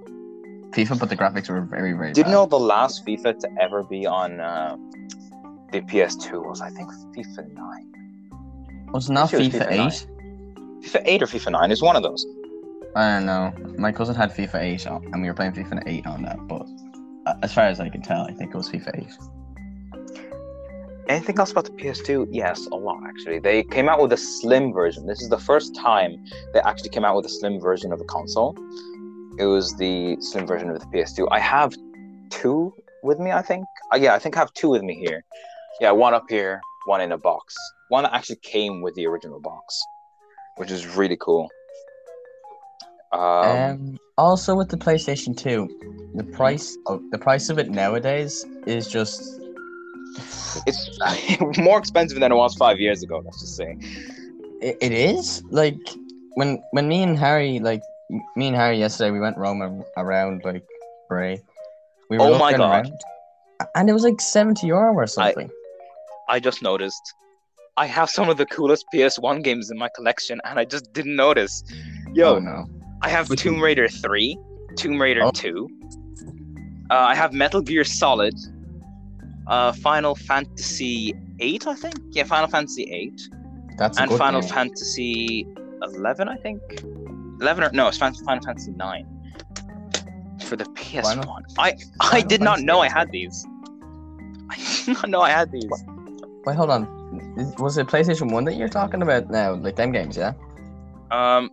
FIFA, 0.71 0.99
but 0.99 1.09
the 1.09 1.15
graphics 1.15 1.49
were 1.49 1.61
very 1.61 1.93
very. 1.93 2.13
Did 2.13 2.25
you 2.25 2.31
know 2.31 2.45
the 2.45 2.59
last 2.59 3.05
FIFA 3.05 3.39
to 3.39 3.49
ever 3.61 3.83
be 3.83 4.05
on 4.05 4.39
uh, 4.39 4.75
the 5.71 5.81
PS2 5.81 6.45
was 6.45 6.61
I 6.61 6.69
think 6.69 6.89
FIFA 7.15 7.53
9. 7.53 8.91
Was 8.93 9.09
it 9.09 9.13
not 9.13 9.29
FIFA 9.29 9.71
Eight? 9.71 10.07
FIFA 10.83 11.01
8 11.05 11.23
or 11.23 11.25
FIFA 11.25 11.51
9 11.51 11.71
is 11.71 11.81
one 11.81 11.95
of 11.95 12.03
those. 12.03 12.25
I 12.95 13.15
don't 13.15 13.25
know. 13.25 13.53
My 13.77 13.91
cousin 13.91 14.15
had 14.15 14.31
FIFA 14.31 14.61
8 14.61 14.87
on, 14.87 15.05
and 15.13 15.21
we 15.21 15.27
were 15.27 15.33
playing 15.33 15.53
FIFA 15.53 15.83
8 15.85 16.05
on 16.05 16.21
that, 16.23 16.37
but 16.47 16.67
uh, 17.25 17.33
as 17.41 17.53
far 17.53 17.65
as 17.65 17.79
I 17.79 17.89
can 17.89 18.01
tell, 18.01 18.21
I 18.21 18.33
think 18.33 18.53
it 18.53 18.57
was 18.57 18.69
FIFA 18.69 18.99
8. 18.99 19.07
Anything 21.13 21.37
else 21.37 21.51
about 21.51 21.65
the 21.65 21.71
PS2? 21.71 22.29
Yes, 22.31 22.65
a 22.71 22.75
lot 22.75 23.03
actually. 23.07 23.37
They 23.37 23.61
came 23.61 23.87
out 23.87 24.01
with 24.01 24.13
a 24.13 24.17
slim 24.17 24.73
version. 24.73 25.05
This 25.05 25.21
is 25.21 25.29
the 25.29 25.37
first 25.37 25.75
time 25.75 26.11
they 26.53 26.59
actually 26.61 26.89
came 26.89 27.05
out 27.05 27.15
with 27.15 27.27
a 27.27 27.29
slim 27.29 27.59
version 27.59 27.93
of 27.93 28.01
a 28.01 28.03
console. 28.05 28.57
It 29.37 29.45
was 29.45 29.75
the 29.77 30.17
slim 30.21 30.47
version 30.47 30.71
of 30.71 30.79
the 30.79 30.87
PS2. 30.87 31.27
I 31.29 31.39
have 31.39 31.71
two 32.31 32.73
with 33.03 33.19
me, 33.19 33.31
I 33.31 33.43
think. 33.43 33.63
Uh, 33.93 33.97
yeah, 33.97 34.15
I 34.15 34.19
think 34.19 34.35
I 34.37 34.39
have 34.39 34.53
two 34.53 34.69
with 34.69 34.81
me 34.81 34.95
here. 34.95 35.23
Yeah, 35.79 35.91
one 35.91 36.15
up 36.15 36.25
here, 36.29 36.59
one 36.87 36.99
in 36.99 37.11
a 37.11 37.17
box. 37.19 37.53
One 37.89 38.05
that 38.05 38.13
actually 38.15 38.37
came 38.37 38.81
with 38.81 38.95
the 38.95 39.05
original 39.05 39.39
box, 39.39 39.79
which 40.57 40.71
is 40.71 40.97
really 40.97 41.17
cool. 41.17 41.47
Um, 43.11 43.21
Um, 43.21 43.97
also 44.17 44.55
with 44.55 44.69
the 44.69 44.77
PlayStation 44.77 45.37
2, 45.37 46.11
the 46.15 46.23
price 46.23 46.75
of 46.87 47.03
the 47.11 47.19
price 47.19 47.49
of 47.49 47.59
it 47.59 47.69
nowadays 47.69 48.43
is 48.65 48.87
just 48.87 49.42
it's 50.67 51.57
more 51.57 51.77
expensive 51.79 52.19
than 52.19 52.31
it 52.31 52.35
was 52.35 52.55
five 52.55 52.79
years 52.79 53.03
ago. 53.03 53.21
Let's 53.23 53.39
just 53.41 53.55
say. 53.55 53.77
it, 54.61 54.77
it 54.81 54.91
is 54.91 55.43
like 55.49 55.77
when 56.35 56.61
when 56.71 56.87
me 56.87 57.03
and 57.03 57.17
Harry 57.17 57.59
like 57.59 57.81
me 58.35 58.47
and 58.47 58.55
Harry 58.55 58.77
yesterday 58.77 59.11
we 59.11 59.19
went 59.19 59.37
roaming 59.37 59.83
around 59.97 60.41
like 60.45 60.63
Bray. 61.09 61.41
We 62.09 62.17
Oh 62.19 62.37
my 62.37 62.51
God. 62.51 62.85
around, 62.87 62.93
and 63.75 63.89
it 63.89 63.93
was 63.93 64.03
like 64.03 64.19
70 64.21 64.67
euro 64.67 64.93
or 64.93 65.07
something. 65.07 65.49
I 66.29 66.39
just 66.39 66.61
noticed 66.61 67.01
I 67.77 67.85
have 67.87 68.09
some 68.09 68.29
of 68.29 68.37
the 68.37 68.45
coolest 68.45 68.85
PS1 68.93 69.43
games 69.43 69.71
in 69.71 69.77
my 69.77 69.89
collection, 69.95 70.39
and 70.45 70.59
I 70.59 70.65
just 70.65 70.93
didn't 70.93 71.15
notice. 71.15 71.63
Yo, 72.13 72.35
oh 72.35 72.39
no. 72.39 72.65
I 73.01 73.09
have 73.09 73.27
Tomb? 73.35 73.59
Raider 73.59 73.87
3, 73.89 74.37
Tomb 74.77 75.01
Raider 75.01 75.23
Oh. 75.23 75.31
2. 75.31 75.67
Uh, 76.91 76.93
I 76.93 77.15
have 77.15 77.33
Metal 77.33 77.61
Gear 77.61 77.83
Solid, 77.83 78.33
uh, 79.47 79.71
Final 79.73 80.15
Fantasy 80.15 81.13
8, 81.39 81.67
I 81.67 81.75
think. 81.75 81.95
Yeah, 82.11 82.23
Final 82.23 82.47
Fantasy 82.47 82.83
8, 82.91 83.21
That's 83.77 83.97
and 83.99 84.11
Final 84.11 84.41
game. 84.41 84.49
Fantasy 84.49 85.47
11, 85.81 86.29
I 86.29 86.35
think. 86.37 86.61
11 87.41 87.63
or 87.63 87.69
no, 87.71 87.87
it's 87.87 87.97
Final 87.97 88.19
Fantasy 88.25 88.71
9. 88.71 89.07
for 90.45 90.55
the 90.55 90.65
PS 90.75 91.07
Final- 91.07 91.27
One. 91.29 91.43
I 91.57 91.73
I 91.99 92.09
Final 92.11 92.27
did 92.27 92.41
not 92.41 92.49
Fantasy 92.57 92.65
know 92.65 92.79
I 92.81 92.89
had 92.89 93.11
these. 93.11 93.45
I 94.49 94.55
did 94.85 94.93
not 94.95 95.09
know 95.09 95.21
I 95.21 95.29
had 95.29 95.51
these. 95.51 95.71
Wait, 96.45 96.55
hold 96.55 96.69
on. 96.69 96.87
Was 97.59 97.77
it 97.77 97.87
PlayStation 97.87 98.31
One 98.31 98.43
that 98.45 98.55
you're 98.55 98.67
talking 98.69 99.01
about 99.01 99.29
now? 99.29 99.53
Like 99.55 99.75
them 99.75 99.91
games, 99.91 100.17
yeah? 100.17 100.33
Um, 101.11 101.49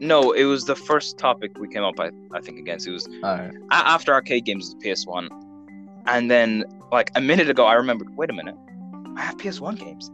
no, 0.00 0.32
it 0.32 0.44
was 0.44 0.64
the 0.64 0.74
first 0.74 1.18
topic 1.18 1.56
we 1.58 1.68
came 1.68 1.84
up. 1.84 1.98
I 2.00 2.10
I 2.34 2.40
think 2.40 2.58
against 2.58 2.86
it 2.88 2.92
was 2.92 3.06
Alright. 3.22 3.52
a- 3.70 3.74
after 3.74 4.12
arcade 4.12 4.44
games 4.44 4.64
was 4.64 4.74
the 4.74 4.92
PS 4.94 5.06
One, 5.06 5.28
and 6.06 6.30
then 6.30 6.64
like 6.90 7.10
a 7.14 7.20
minute 7.20 7.48
ago 7.48 7.64
I 7.64 7.74
remembered. 7.74 8.14
Wait 8.16 8.30
a 8.30 8.32
minute, 8.32 8.56
I 9.16 9.22
have 9.22 9.38
PS 9.38 9.60
One 9.60 9.76
games. 9.76 10.10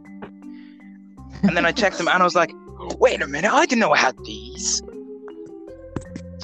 And 1.43 1.55
then 1.55 1.65
I 1.65 1.71
checked 1.71 1.97
them 1.97 2.07
and 2.07 2.21
I 2.21 2.23
was 2.23 2.35
like, 2.35 2.51
wait 2.97 3.21
a 3.21 3.27
minute, 3.27 3.51
I 3.51 3.65
didn't 3.65 3.79
know 3.79 3.91
I 3.91 3.97
had 3.97 4.15
these. 4.25 4.81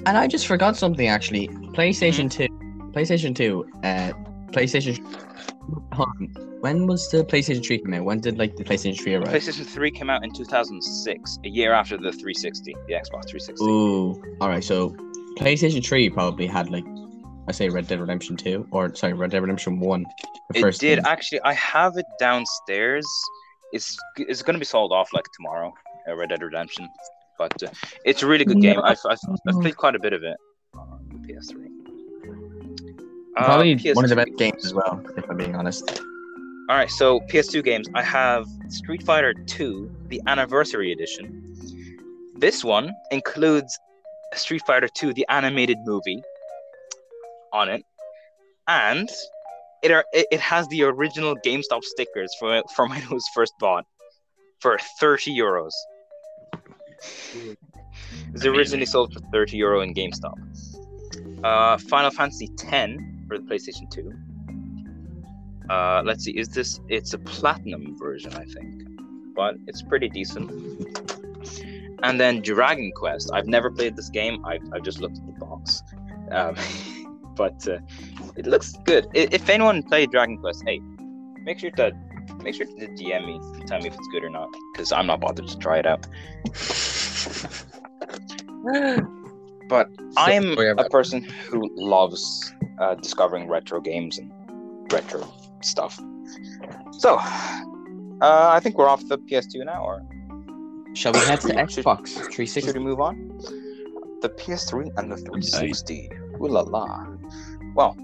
And 0.06 0.18
I 0.18 0.28
just 0.28 0.48
forgot 0.48 0.78
something 0.78 1.08
actually. 1.08 1.48
PlayStation 1.48 2.30
Two, 2.30 2.48
PlayStation 2.94 3.36
Two, 3.36 3.68
uh, 3.84 4.12
PlayStation. 4.52 5.04
Hold 5.94 6.10
on. 6.10 6.46
When 6.62 6.88
was 6.88 7.10
the 7.10 7.24
PlayStation 7.24 7.66
Three 7.66 7.80
come 7.80 7.94
out? 7.94 8.06
When 8.06 8.20
did 8.22 8.38
like 8.38 8.56
the 8.56 8.64
PlayStation 8.64 9.00
Three 9.00 9.16
arrive? 9.16 9.28
PlayStation 9.28 9.66
3 9.66 9.92
came 9.92 10.10
out 10.10 10.24
in 10.24 10.32
2006, 10.32 11.40
a 11.44 11.48
year 11.48 11.74
after 11.74 11.96
the 11.96 12.12
360, 12.12 12.76
the 12.88 12.94
Xbox 12.94 13.30
360. 13.30 13.64
Ooh, 13.64 14.22
all 14.42 14.50
right. 14.50 14.64
So 14.64 14.90
PlayStation 15.38 15.86
Three 15.86 16.10
probably 16.10 16.48
had 16.48 16.72
like, 16.72 16.86
I 17.48 17.52
say 17.52 17.70
Red 17.70 17.88
Dead 17.88 18.00
Redemption 18.00 18.36
Two, 18.36 18.68
or 18.72 18.94
sorry, 18.96 19.14
Red 19.14 19.32
Dead 19.32 19.42
Redemption 19.42 19.80
One. 19.80 20.06
The 20.50 20.60
it 20.60 20.62
first 20.62 20.82
did 20.82 20.98
game. 20.98 21.06
actually. 21.06 21.42
I 21.42 21.54
have 21.54 21.98
it 21.98 22.06
downstairs. 22.20 23.06
It's 23.72 23.98
it's 24.18 24.42
going 24.42 24.56
to 24.56 24.60
be 24.60 24.66
sold 24.66 24.92
off 24.92 25.14
like 25.14 25.26
tomorrow. 25.36 25.74
Uh, 26.08 26.16
Red 26.16 26.30
Dead 26.30 26.42
Redemption, 26.42 26.88
but 27.38 27.64
uh, 27.64 27.68
it's 28.04 28.24
a 28.24 28.28
really 28.28 28.46
good 28.46 28.62
game. 28.62 28.80
I've, 28.84 29.00
I've 29.10 29.20
I've 29.48 29.62
played 29.62 29.78
quite 29.78 29.96
a 29.96 30.00
bit 30.00 30.14
of 30.14 30.24
it 30.24 30.38
on 30.76 31.08
the 31.12 31.34
PS3. 31.34 31.66
Uh, 33.38 33.44
Probably 33.44 33.76
one 33.94 34.06
of 34.06 34.10
the 34.10 34.16
PS2 34.16 34.26
best 34.26 34.38
games 34.38 34.66
as 34.66 34.74
well, 34.74 35.04
if 35.18 35.30
I'm 35.30 35.38
being 35.38 35.56
honest. 35.56 36.02
All 36.68 36.76
right, 36.76 36.90
so 36.90 37.20
PS2 37.22 37.64
games. 37.64 37.88
I 37.94 38.02
have 38.02 38.48
Street 38.70 39.04
Fighter 39.04 39.34
2, 39.34 39.92
the 40.08 40.22
Anniversary 40.26 40.92
Edition. 40.92 41.44
This 42.38 42.64
one 42.64 42.92
includes 43.12 43.78
Street 44.34 44.64
Fighter 44.66 44.88
2, 44.88 45.14
the 45.14 45.26
animated 45.30 45.78
movie, 45.86 46.24
on 47.56 47.70
it, 47.70 47.84
and 48.68 49.10
it 49.82 49.92
are, 49.92 50.06
it, 50.14 50.40
has 50.40 50.68
the 50.68 50.84
original 50.84 51.36
GameStop 51.46 51.84
stickers 51.84 52.36
for 52.40 52.62
from 52.76 52.90
when 52.90 53.02
it 53.02 53.10
was 53.10 53.26
first 53.34 53.54
bought 53.60 53.86
for 54.60 54.78
30 55.00 55.36
euros. 55.36 55.72
It 57.34 57.58
was 58.34 58.46
originally 58.46 58.86
sold 58.86 59.14
for 59.14 59.20
30 59.32 59.58
euro 59.58 59.82
in 59.82 59.94
GameStop. 59.94 60.38
Uh, 61.44 61.78
Final 61.78 62.12
Fantasy 62.12 62.50
X 62.60 62.94
for 63.28 63.38
the 63.38 63.44
PlayStation 63.44 63.90
2. 63.92 64.12
Uh, 65.70 66.02
let's 66.06 66.24
see, 66.24 66.32
is 66.32 66.50
this? 66.50 66.80
It's 66.90 67.14
a 67.14 67.20
platinum 67.20 67.98
version, 67.98 68.34
I 68.34 68.46
think, 68.46 68.84
but 69.36 69.56
it's 69.68 69.82
pretty 69.82 70.10
decent. 70.10 70.52
And 72.04 72.20
then 72.20 72.42
Dragon 72.42 72.92
Quest. 72.96 73.32
I've 73.34 73.48
never 73.48 73.72
played 73.72 73.96
this 73.96 74.10
game. 74.10 74.46
I've, 74.46 74.62
I've 74.74 74.84
just 74.84 75.00
looked 75.00 75.18
at 75.18 75.26
the 75.26 75.46
box, 75.46 75.82
um, 76.32 76.56
but 77.36 77.68
uh, 77.68 77.80
it 78.36 78.46
looks 78.46 78.74
good. 78.86 79.08
If 79.14 79.50
anyone 79.50 79.84
played 79.84 80.12
Dragon 80.12 80.38
Quest, 80.38 80.64
hey, 80.66 80.80
make 81.44 81.60
sure 81.60 81.72
to 81.72 81.92
make 82.42 82.56
sure 82.56 82.66
to 82.66 82.72
DM 82.74 83.26
me, 83.26 83.36
and 83.36 83.68
tell 83.68 83.80
me 83.80 83.88
if 83.88 83.94
it's 83.94 84.08
good 84.12 84.24
or 84.24 84.30
not, 84.30 84.50
because 84.74 84.92
I'm 84.92 85.08
not 85.08 85.20
bothered 85.22 85.48
to 85.48 85.58
try 85.58 85.80
it 85.80 85.86
out. 85.86 86.06
But 89.68 89.90
I'm 90.18 90.56
So, 90.56 90.62
yeah, 90.62 90.74
a 90.78 90.90
person 90.90 91.24
who 91.24 91.70
loves 91.76 92.54
uh, 92.80 92.96
discovering 92.96 93.48
retro 93.48 93.82
games 93.82 94.18
and 94.20 94.32
retro 94.92 95.28
stuff. 95.62 96.00
So, 96.92 97.16
uh, 97.18 98.50
I 98.54 98.60
think 98.60 98.78
we're 98.78 98.88
off 98.88 99.08
the 99.08 99.18
PS2 99.18 99.66
now, 99.66 99.84
or 99.84 100.04
Shall 100.94 101.14
we 101.14 101.20
head 101.20 101.42
to 101.42 101.48
Should- 101.70 101.84
Xbox 101.84 102.08
should 102.08 102.32
360? 102.34 102.74
we 102.74 102.80
move 102.80 103.00
on? 103.02 103.28
The 104.22 104.30
PS3 104.30 104.92
and 104.98 105.12
the 105.12 105.18
360. 105.18 106.10
Ooh 106.42 106.48
la 106.48 106.62
la. 106.62 107.06
Well, 107.76 107.96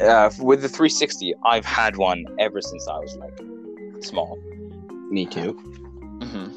uh, 0.00 0.30
with 0.40 0.60
the 0.62 0.68
360, 0.68 1.34
I've 1.44 1.64
had 1.64 1.96
one 1.96 2.24
ever 2.38 2.60
since 2.60 2.86
I 2.88 2.98
was 2.98 3.16
like 3.16 4.04
small. 4.04 4.36
Me 5.10 5.24
too. 5.24 5.52
hmm 5.52 6.48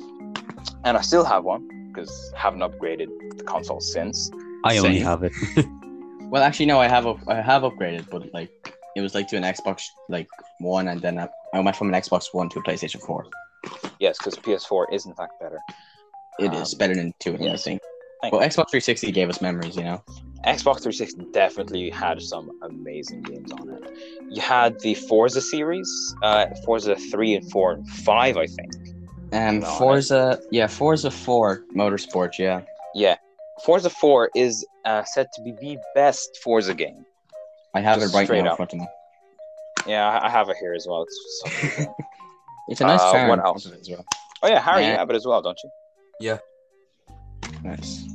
And 0.84 0.98
I 0.98 1.02
still 1.02 1.24
have 1.24 1.44
one 1.44 1.68
because 1.88 2.12
haven't 2.36 2.60
upgraded 2.62 3.08
the 3.38 3.44
console 3.44 3.80
since. 3.80 4.30
I 4.66 4.78
only 4.80 5.00
have 5.00 5.24
it. 5.24 5.34
Well, 6.32 6.44
actually, 6.44 6.68
no. 6.68 6.80
I 6.80 6.88
have 6.88 7.08
up, 7.08 7.18
I 7.28 7.42
have 7.42 7.64
upgraded, 7.64 8.08
but 8.12 8.32
like 8.36 8.52
it 8.96 9.02
was 9.02 9.16
like 9.16 9.28
to 9.30 9.36
an 9.36 9.42
Xbox 9.42 9.82
like 10.10 10.28
One, 10.60 10.88
and 10.90 11.02
then 11.02 11.18
I, 11.18 11.28
I 11.56 11.60
went 11.60 11.76
from 11.76 11.92
an 11.92 12.00
Xbox 12.00 12.26
One 12.34 12.50
to 12.50 12.60
a 12.60 12.62
PlayStation 12.64 13.02
Four. 13.02 13.26
Yes, 14.00 14.20
because 14.20 14.36
PS4 14.36 14.94
is 14.94 15.08
in 15.08 15.16
fact 15.16 15.34
better. 15.42 15.60
It 16.38 16.54
is 16.54 16.74
Um, 16.74 16.78
better 16.78 16.94
than 16.94 17.16
two 17.18 17.32
and 17.34 17.44
yes. 17.44 17.48
everything. 17.66 17.80
Thank 18.22 18.34
Well, 18.34 18.42
Xbox 18.42 18.70
360 18.72 19.12
gave 19.12 19.30
us 19.30 19.42
memories, 19.42 19.76
you 19.78 19.84
know. 19.84 20.04
Xbox 20.46 20.82
360 20.84 21.26
definitely 21.32 21.90
had 21.90 22.22
some 22.22 22.50
amazing 22.62 23.22
games 23.24 23.52
on 23.52 23.70
it. 23.70 23.84
You 24.30 24.42
had 24.42 24.80
the 24.82 24.94
Forza 24.96 25.42
series, 25.42 25.90
uh, 26.24 26.48
Forza 26.66 26.96
3 26.96 27.36
and 27.36 27.52
4 27.52 27.72
and 27.74 27.88
5, 27.90 28.38
I 28.38 28.46
think. 28.48 28.72
Um, 29.32 29.60
No, 29.60 29.66
Forza, 29.78 30.40
yeah, 30.52 30.68
Forza 30.68 31.12
4 31.12 31.64
Motorsport, 31.76 32.38
yeah. 32.40 32.62
Yeah. 32.96 33.16
Forza 33.66 33.90
4 33.90 34.32
is 34.36 34.66
uh, 34.86 35.04
said 35.04 35.28
to 35.36 35.42
be 35.44 35.52
the 35.52 35.78
best 35.94 36.40
Forza 36.44 36.74
game. 36.74 37.06
I 37.74 37.82
have 37.82 38.00
Just 38.00 38.14
it 38.14 38.18
right 38.18 38.26
straight 38.26 38.40
now 38.40 38.46
in 38.46 38.48
up. 38.52 38.56
front 38.58 38.74
of 38.74 38.80
me. 38.80 38.88
Yeah, 39.86 40.08
I- 40.10 40.28
I 40.28 40.30
have 40.30 40.50
it 40.50 40.58
here 40.60 40.74
as 40.74 40.86
well. 40.90 41.04
It's 41.04 41.76
so- 41.76 41.96
It's 42.70 42.82
a 42.82 42.86
nice 42.86 43.02
Uh, 43.02 43.12
car. 43.12 43.30
what 43.30 43.40
else? 43.44 43.66
as 43.66 43.90
well. 43.90 44.06
oh 44.44 44.48
yeah, 44.48 44.60
Harry, 44.62 44.86
you 44.86 44.92
have 44.92 45.10
it 45.10 45.16
as 45.16 45.26
well, 45.26 45.42
don't 45.42 45.60
you? 45.64 46.40
Nice. 47.64 48.06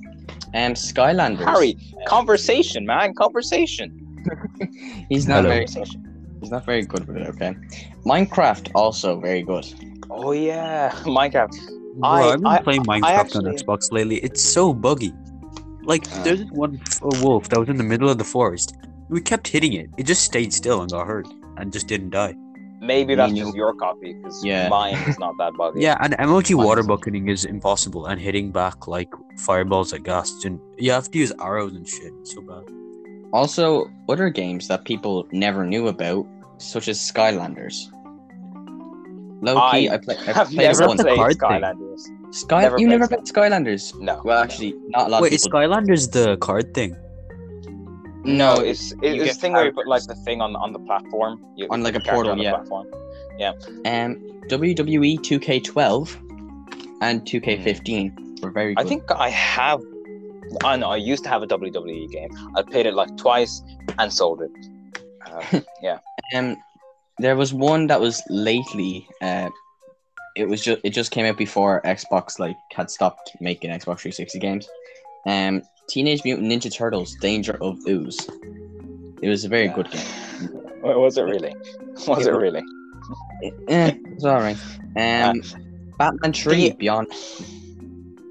Um, 0.55 0.75
Skylanders. 0.75 1.45
Harry, 1.45 1.77
conversation, 2.07 2.87
man, 2.87 3.15
conversation. 3.15 4.01
he's 5.09 5.27
not 5.27 5.43
Hello. 5.45 5.49
very, 5.51 5.67
Conversation. 5.67 6.37
he's 6.41 6.51
not 6.51 6.65
very 6.65 6.83
good 6.83 7.07
with 7.07 7.17
it. 7.17 7.29
Okay. 7.29 7.55
Minecraft 8.07 8.71
also 8.75 9.19
very 9.21 9.43
good. 9.43 9.67
Oh 10.11 10.33
yeah, 10.33 10.91
Minecraft. 11.05 11.53
Bro, 11.97 12.09
I- 12.09 12.33
I've 12.33 12.39
been 12.39 12.47
I- 12.47 12.63
playing 12.63 12.85
Minecraft 12.85 13.03
actually- 13.11 13.49
on 13.49 13.57
Xbox 13.57 13.93
lately. 13.93 14.17
It's 14.17 14.43
so 14.43 14.73
buggy. 14.73 15.13
Like, 15.83 16.07
Uh. 16.13 16.23
there's 16.23 16.45
one 16.53 16.81
a 17.03 17.23
wolf 17.25 17.49
that 17.51 17.59
was 17.61 17.69
in 17.69 17.77
the 17.77 17.85
middle 17.85 18.09
of 18.09 18.19
the 18.19 18.25
forest. 18.25 18.77
We 19.11 19.21
kept 19.21 19.47
hitting 19.49 19.75
it. 19.75 19.91
It 19.99 20.05
just 20.07 20.23
stayed 20.23 20.53
still 20.53 20.81
and 20.81 20.91
got 20.91 21.07
hurt 21.07 21.29
and 21.59 21.73
just 21.73 21.89
didn't 21.89 22.11
die. 22.11 22.35
Maybe 22.85 23.13
Me 23.13 23.15
that's 23.17 23.33
just 23.33 23.55
your 23.55 23.75
copy 23.75 24.13
because 24.15 24.45
Yeah. 24.45 24.69
mine 24.69 24.97
is 25.09 25.19
not 25.19 25.35
that 25.39 25.53
buggy. 25.59 25.81
Yeah, 25.87 25.97
and 26.01 26.13
emoji 26.19 26.55
water 26.55 26.83
bucketing 26.83 27.29
is 27.29 27.45
impossible, 27.45 28.07
and 28.07 28.21
hitting 28.21 28.53
back 28.53 28.87
like 28.87 29.11
fireballs 29.47 29.93
at 29.93 30.03
ghasts, 30.03 30.45
and 30.45 30.61
you 30.79 30.91
have 30.93 31.11
to 31.13 31.19
use 31.19 31.33
arrows 31.41 31.75
and 31.75 31.89
shit. 31.89 32.13
It's 32.21 32.35
so 32.35 32.43
bad. 32.43 32.65
Also, 33.33 33.91
other 34.09 34.29
games 34.31 34.69
that 34.69 34.85
people 34.85 35.27
never 35.33 35.65
knew 35.67 35.89
about, 35.89 36.27
such 36.59 36.87
as 36.89 36.99
Skylanders. 37.01 37.77
Low 39.43 39.55
key, 39.73 39.89
I, 39.89 39.95
I 39.95 39.99
play, 39.99 40.17
I 40.17 40.33
have 40.33 40.49
played 40.49 40.69
never 40.71 40.85
it 40.85 40.97
the 40.97 41.03
played 41.05 41.17
card 41.17 41.33
thing. 41.33 41.49
Skylanders. 41.51 42.03
Sky, 42.35 42.63
never 42.63 42.79
you 42.79 42.87
played 42.87 42.99
never 43.01 43.09
played 43.09 43.25
Skylanders? 43.27 43.99
No. 44.01 44.21
Well, 44.25 44.39
no. 44.39 44.43
actually, 44.43 44.75
not 44.89 45.09
a 45.09 45.11
lot 45.11 45.23
Wait, 45.23 45.33
of 45.33 45.35
is. 45.35 45.47
Skylanders 45.47 46.13
the 46.13 46.37
card 46.39 46.73
thing? 46.75 46.97
No, 48.25 48.55
it's 48.55 48.95
it's 49.03 49.35
the 49.35 49.41
thing 49.41 49.53
where 49.53 49.67
you 49.67 49.73
put 49.73 49.87
like 49.87 50.05
the 50.05 50.15
thing 50.15 50.41
on 50.41 50.57
on 50.57 50.73
the 50.73 50.79
platform. 50.79 51.45
You, 51.57 51.67
On, 51.71 51.83
like, 51.83 51.95
a 51.95 52.01
portal, 52.01 52.37
yeah. 52.39 52.53
Platform. 52.53 52.87
Um, 53.85 54.17
WWE 54.49 55.19
2K12 55.19 56.99
and 57.01 57.23
2K15 57.23 58.43
were 58.43 58.51
very 58.51 58.75
good. 58.75 58.85
I 58.85 58.89
think 58.89 59.11
I 59.11 59.29
have. 59.31 59.83
I 60.63 60.77
know. 60.77 60.91
I 60.91 60.97
used 60.97 61.25
to 61.25 61.31
have 61.31 61.43
a 61.43 61.47
WWE 61.47 62.11
game. 62.11 62.31
I 62.55 62.63
played 62.63 62.87
it 62.87 62.95
like 62.95 63.17
twice 63.17 63.63
and 63.99 64.13
sold 64.13 64.43
it. 64.43 64.51
Uh, 65.27 65.61
yeah. 65.83 65.99
Um, 66.35 66.57
there 67.19 67.37
was 67.37 67.53
one 67.53 67.87
that 67.89 68.01
was 68.01 68.23
lately. 68.29 69.09
Uh, 69.21 69.51
it 70.37 70.49
was 70.49 70.63
just 70.63 70.81
it 70.85 70.91
just 70.91 71.11
came 71.11 71.27
out 71.27 71.37
before 71.37 71.81
Xbox 71.85 72.39
like 72.39 72.57
had 72.73 72.91
stopped 72.91 73.33
making 73.41 73.71
Xbox 73.71 74.01
360 74.01 74.39
games. 74.39 74.69
Um, 75.27 75.63
Teenage 75.89 76.25
Mutant 76.25 76.49
Ninja 76.51 76.73
Turtles: 76.75 77.15
Danger 77.21 77.57
of 77.61 77.79
Ooze. 77.87 78.29
It 79.23 79.29
was 79.29 79.45
a 79.45 79.49
very 79.49 79.67
Yeah. 79.67 79.75
good 79.75 79.91
game. 79.91 80.07
Wa- 80.83 80.99
Was 80.99 81.17
it 81.19 81.23
really? 81.23 81.55
Was 82.07 82.27
It 82.27 82.29
it 82.29 82.33
was- 82.33 82.43
really? 82.43 82.63
Eh, 83.69 83.93
it's 84.07 84.25
alright. 84.25 84.57
Um, 84.97 85.43
Batman 85.99 86.33
3 86.33 86.71
the- 86.71 86.77
Beyond. 86.77 87.09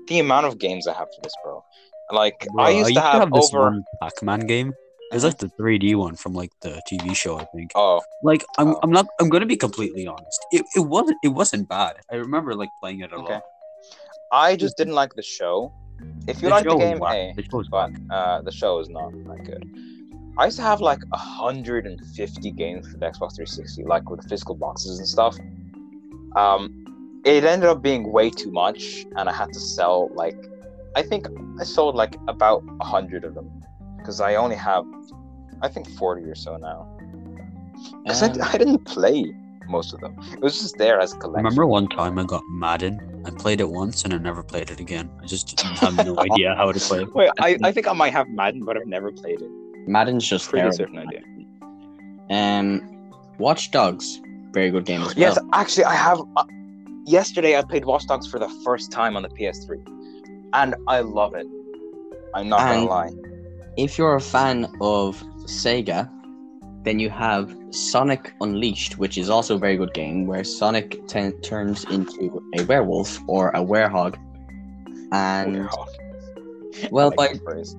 The 0.07 0.19
amount 0.19 0.45
of 0.47 0.57
games 0.59 0.87
I 0.87 0.93
have 0.93 1.07
for 1.15 1.21
this, 1.23 1.33
bro. 1.43 1.63
Like 2.11 2.45
Bro, 2.53 2.63
I 2.63 2.69
used 2.71 2.93
to 2.93 2.99
have, 3.01 3.31
this 3.31 3.53
over. 3.53 3.63
one 3.63 3.83
Pac-Man 4.01 4.41
game. 4.41 4.73
It's 5.11 5.23
like 5.23 5.37
the 5.37 5.47
3D 5.59 5.95
one 5.95 6.15
from 6.15 6.33
like 6.33 6.51
the 6.61 6.81
TV 6.91 7.15
show, 7.15 7.37
I 7.39 7.45
think. 7.45 7.71
Oh, 7.75 8.01
Like 8.21 8.43
I'm, 8.57 8.69
Oh. 8.69 8.79
I'm 8.83 8.91
not. 8.91 9.05
I'm 9.21 9.29
gonna 9.29 9.45
be 9.45 9.55
completely 9.55 10.05
honest. 10.07 10.39
It, 10.51 10.65
it 10.75 10.81
wasn't. 10.81 11.17
It 11.23 11.29
wasn't 11.29 11.69
bad. 11.69 11.95
I 12.11 12.15
remember 12.15 12.53
like 12.55 12.69
playing 12.81 12.99
it 13.01 13.11
a 13.11 13.15
Okay. 13.15 13.33
lot. 13.35 13.43
I 14.31 14.55
just 14.55 14.75
didn't 14.75 14.95
like 14.95 15.13
the 15.15 15.21
show, 15.23 15.71
If 16.27 16.41
you 16.41 16.49
The 16.49 16.55
like 16.55 16.63
the 16.63 16.75
game, 16.77 16.99
hey, 17.07 17.33
The 17.35 17.43
show 17.43 17.59
is 17.59 17.67
but 17.69 17.91
uh, 18.09 18.41
the 18.41 18.51
show 18.51 18.79
is 18.79 18.89
not 18.89 19.11
that 19.11 19.43
good. 19.45 19.69
I 20.37 20.45
used 20.45 20.57
to 20.57 20.63
have 20.63 20.81
like 20.81 20.99
150 21.09 22.51
games 22.51 22.89
for 22.89 22.97
the 22.97 23.05
Xbox 23.05 23.35
360, 23.35 23.83
like 23.83 24.09
with 24.09 24.27
physical 24.27 24.55
boxes 24.55 24.97
and 24.99 25.07
stuff. 25.07 25.37
Um, 26.35 27.21
it 27.25 27.43
ended 27.43 27.69
up 27.69 27.81
being 27.81 28.11
way 28.11 28.29
too 28.29 28.51
much, 28.51 29.05
and 29.15 29.29
I 29.29 29.33
had 29.33 29.53
to 29.53 29.59
sell 29.59 30.09
like, 30.13 30.37
I 30.95 31.03
think 31.03 31.27
I 31.59 31.63
sold 31.63 31.95
like 31.95 32.15
about 32.27 32.63
100 32.63 33.23
of 33.25 33.35
them 33.35 33.63
because 33.97 34.19
I 34.19 34.35
only 34.35 34.55
have, 34.55 34.85
I 35.61 35.67
think 35.67 35.87
40 35.91 36.23
or 36.23 36.35
so 36.35 36.57
now. 36.57 36.89
Because 38.03 38.23
Um, 38.23 38.41
I, 38.41 38.53
I 38.53 38.57
didn't 38.57 38.85
play 38.85 39.33
most 39.69 39.93
of 39.93 39.99
them. 40.01 40.15
It 40.33 40.41
was 40.41 40.59
just 40.61 40.77
there 40.77 40.99
as 40.99 41.13
a 41.13 41.17
collection. 41.17 41.43
Remember 41.45 41.65
one 41.65 41.87
time 41.87 42.17
I 42.19 42.23
got 42.25 42.43
Madden? 42.49 42.99
I 43.25 43.31
played 43.31 43.61
it 43.61 43.69
once 43.69 44.03
and 44.03 44.13
I 44.13 44.17
never 44.17 44.43
played 44.43 44.69
it 44.69 44.79
again. 44.79 45.09
I 45.21 45.25
just 45.25 45.59
have 45.61 45.95
no 46.05 46.17
idea 46.31 46.55
how 46.55 46.71
to 46.71 46.79
play 46.79 47.01
it. 47.03 47.13
Wait, 47.15 47.29
I, 47.39 47.57
I 47.63 47.71
think 47.71 47.87
I 47.87 47.93
might 47.93 48.11
have 48.13 48.27
Madden, 48.29 48.63
but 48.65 48.77
I've 48.77 48.87
never 48.87 49.11
played 49.11 49.41
it. 49.41 49.49
Madden's 49.87 50.27
just 50.27 50.49
Pretty 50.49 50.61
terrible. 50.61 50.77
certain 50.77 50.97
idea. 50.99 51.21
Um, 52.29 53.11
Watch 53.39 53.71
Dogs, 53.71 54.21
very 54.53 54.69
good 54.71 54.85
game 54.85 55.01
as 55.01 55.07
well. 55.15 55.17
Yes, 55.17 55.37
actually, 55.53 55.85
I 55.85 55.95
have. 55.95 56.21
Uh, 56.37 56.45
yesterday, 57.05 57.57
I 57.57 57.63
played 57.63 57.85
Watch 57.85 58.07
Dogs 58.07 58.27
for 58.27 58.39
the 58.39 58.49
first 58.63 58.91
time 58.91 59.15
on 59.17 59.23
the 59.23 59.29
PS3, 59.29 59.83
and 60.53 60.75
I 60.87 60.99
love 61.01 61.33
it. 61.35 61.47
I'm 62.33 62.49
not 62.49 62.61
And- 62.61 62.87
gonna 62.87 62.89
lie. 62.89 63.11
If 63.75 63.97
you're 63.97 64.15
a 64.15 64.21
fan 64.21 64.65
of 64.81 65.21
Sega, 65.45 66.07
then 66.83 66.99
you 66.99 67.09
have 67.09 67.55
Sonic 67.71 68.33
Unleashed, 68.41 68.97
which 68.97 69.17
is 69.17 69.29
also 69.29 69.55
a 69.55 69.59
very 69.59 69.77
good 69.77 69.93
game, 69.93 70.27
where 70.27 70.43
Sonic 70.43 71.07
ten- 71.07 71.39
turns 71.41 71.85
into 71.85 72.43
a 72.57 72.63
werewolf 72.63 73.19
or 73.27 73.49
a 73.49 73.59
werehog. 73.59 74.17
And 75.11 75.55
Werehog. 75.55 76.91
well, 76.91 77.11
I 77.11 77.15
by 77.15 77.23
like 77.23 77.33
that 77.33 77.43
phrase. 77.43 77.75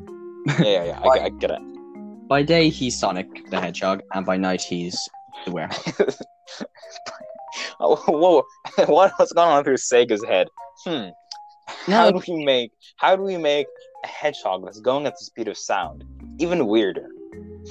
Yeah, 0.47 0.63
yeah, 0.63 0.85
yeah. 0.85 1.01
I, 1.01 1.03
by- 1.03 1.25
I 1.25 1.29
get 1.31 1.51
it. 1.51 2.29
by 2.29 2.43
day 2.43 2.69
he's 2.69 2.99
Sonic 2.99 3.51
the 3.51 3.61
Hedgehog, 3.61 4.03
and 4.15 4.25
by 4.25 4.37
night 4.37 4.63
he's 4.63 4.99
the 5.45 5.51
werehog. 5.51 6.17
oh, 7.81 7.97
whoa! 8.09 8.43
what's 8.87 9.33
going 9.33 9.49
on 9.49 9.65
through 9.65 9.77
Sega's 9.77 10.25
head? 10.25 10.49
Hmm. 10.85 11.09
How 11.87 12.11
do 12.11 12.21
we 12.29 12.45
make? 12.45 12.73
How 12.97 13.17
do 13.17 13.23
we 13.23 13.37
make 13.37 13.67
a 14.05 14.07
hedgehog 14.07 14.65
that's 14.65 14.81
going 14.81 15.07
at 15.07 15.15
the 15.19 15.25
speed 15.25 15.49
of 15.49 15.57
sound 15.57 16.05
even 16.39 16.67
weirder? 16.67 17.09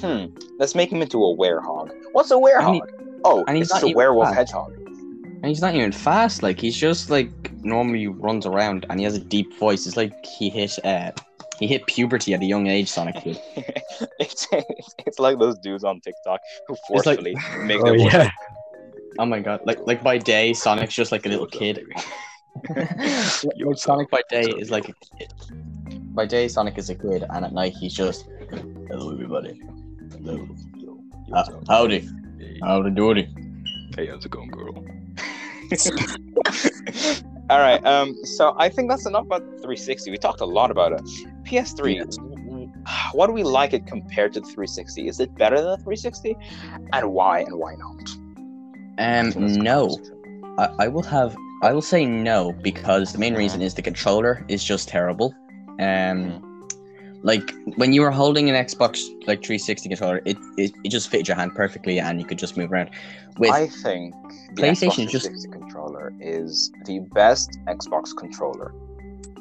Hmm. 0.02 0.26
Let's 0.60 0.76
make 0.76 0.92
him 0.92 1.02
into 1.02 1.18
a 1.24 1.36
werehog. 1.38 1.92
What's 2.14 2.32
a 2.32 2.36
werehog? 2.36 2.82
oh, 3.24 3.44
and 3.48 3.56
he's 3.58 3.72
it's 3.72 3.82
not 3.84 3.92
a 3.92 3.96
werewolf 3.96 4.28
fast. 4.30 4.38
hedgehog. 4.52 4.74
And 4.78 5.46
he's 5.46 5.62
not 5.62 5.76
even 5.76 5.92
fast. 5.92 6.42
Like 6.44 6.60
he's 6.60 6.76
just 6.76 7.10
like 7.10 7.32
normally 7.64 8.08
runs 8.08 8.46
around, 8.46 8.86
and 8.90 9.00
he 9.00 9.04
has 9.04 9.16
a 9.16 9.20
deep 9.20 9.54
voice. 9.60 9.86
It's 9.86 9.98
like 9.98 10.14
he 10.26 10.50
hit 10.50 10.78
uh 10.86 11.12
he 11.60 11.68
hit 11.68 11.86
puberty 11.86 12.34
at 12.34 12.42
a 12.42 12.46
young 12.46 12.68
age. 12.68 12.90
Sonic 12.90 13.22
did. 13.24 13.40
it's, 14.20 14.48
it's 14.52 14.96
it's 15.06 15.20
like 15.20 15.40
those 15.40 15.58
dudes 15.60 15.84
on 15.84 16.00
TikTok 16.02 16.40
who 16.68 16.74
It's 16.92 17.06
like- 17.06 17.20
forcefully 17.20 17.36
make 17.66 17.80
Oh, 17.82 17.84
their 17.86 17.98
voice. 17.98 18.14
yeah. 18.14 18.32
Oh 19.20 19.26
my 19.26 19.40
god! 19.40 19.62
Like 19.66 19.80
like 19.86 20.02
by 20.02 20.18
day, 20.18 20.54
Sonic's 20.54 20.96
just 20.96 21.12
like 21.12 21.26
a 21.26 21.30
little 21.30 21.46
kid. 21.48 21.86
Sonic 23.76 24.10
by 24.10 24.22
day 24.30 24.42
is 24.58 24.72
like 24.72 24.90
a 24.90 24.94
kid. 25.18 25.34
By 26.16 26.26
day, 26.26 26.48
Sonic 26.48 26.78
is 26.78 26.90
a 26.90 26.96
kid, 26.96 27.24
and 27.30 27.46
at 27.46 27.54
night 27.54 27.74
he's 27.80 27.94
just 27.94 28.26
hello 28.90 29.12
everybody. 29.12 29.60
Hello. 30.12 30.48
Uh, 31.32 31.44
howdy. 31.68 32.08
Howdy 32.62 32.92
doody. 32.92 33.28
Hey, 33.96 34.08
how's 34.08 34.26
it 34.26 34.32
going, 34.32 34.50
girl? 34.50 34.74
All 37.50 37.60
right. 37.60 37.84
Um. 37.86 38.16
So 38.26 38.56
I 38.58 38.70
think 38.70 38.90
that's 38.90 39.06
enough 39.06 39.26
about 39.26 39.42
360. 39.42 40.12
We 40.12 40.18
talked 40.18 40.42
a 40.42 40.46
lot 40.46 40.72
about 40.72 40.94
it. 40.94 41.02
PS3. 41.44 42.16
What 43.14 43.28
do 43.28 43.34
we 43.34 43.44
like 43.44 43.74
it 43.74 43.88
compared 43.88 44.34
to 44.34 44.40
the 44.42 44.46
360? 44.48 45.08
Is 45.08 45.20
it 45.20 45.34
better 45.36 45.56
than 45.58 45.66
the 45.66 45.78
360? 45.78 46.36
And 46.92 47.12
why? 47.12 47.40
And 47.40 47.58
why 47.58 47.76
not? 47.76 48.10
Um, 48.98 49.32
So 49.32 49.40
no. 49.40 49.98
I, 50.58 50.70
I 50.80 50.88
will 50.88 51.04
have 51.04 51.36
I 51.64 51.72
will 51.72 51.82
say 51.82 52.06
no 52.06 52.52
because 52.52 53.14
the 53.14 53.20
main 53.20 53.34
reason 53.36 53.62
is 53.62 53.74
the 53.74 53.82
controller 53.82 54.46
is 54.50 54.64
just 54.64 54.88
terrible. 54.88 55.34
Um 55.80 56.53
like 57.24 57.54
when 57.78 57.94
you 57.94 58.02
were 58.02 58.12
holding 58.12 58.50
an 58.50 58.56
Xbox 58.56 59.00
like 59.28 59.40
360 59.40 59.90
controller, 59.90 60.22
it, 60.26 60.38
it, 60.58 60.74
it 60.84 60.90
just 60.90 61.10
fit 61.10 61.28
your 61.28 61.38
hand 61.38 61.56
perfectly 61.56 62.00
and 62.00 62.20
you 62.20 62.28
could 62.28 62.38
just 62.38 62.58
move 62.58 62.72
around. 62.72 62.90
With 63.40 63.52
I 63.52 63.68
think 63.68 64.14
the 64.56 64.62
PlayStation 64.62 65.06
Xbox 65.06 65.10
just- 65.10 65.26
360 65.26 65.50
controller 65.50 66.14
is 66.20 66.72
the 66.86 67.00
best 67.00 67.58
Xbox 67.68 68.16
controller. 68.16 68.74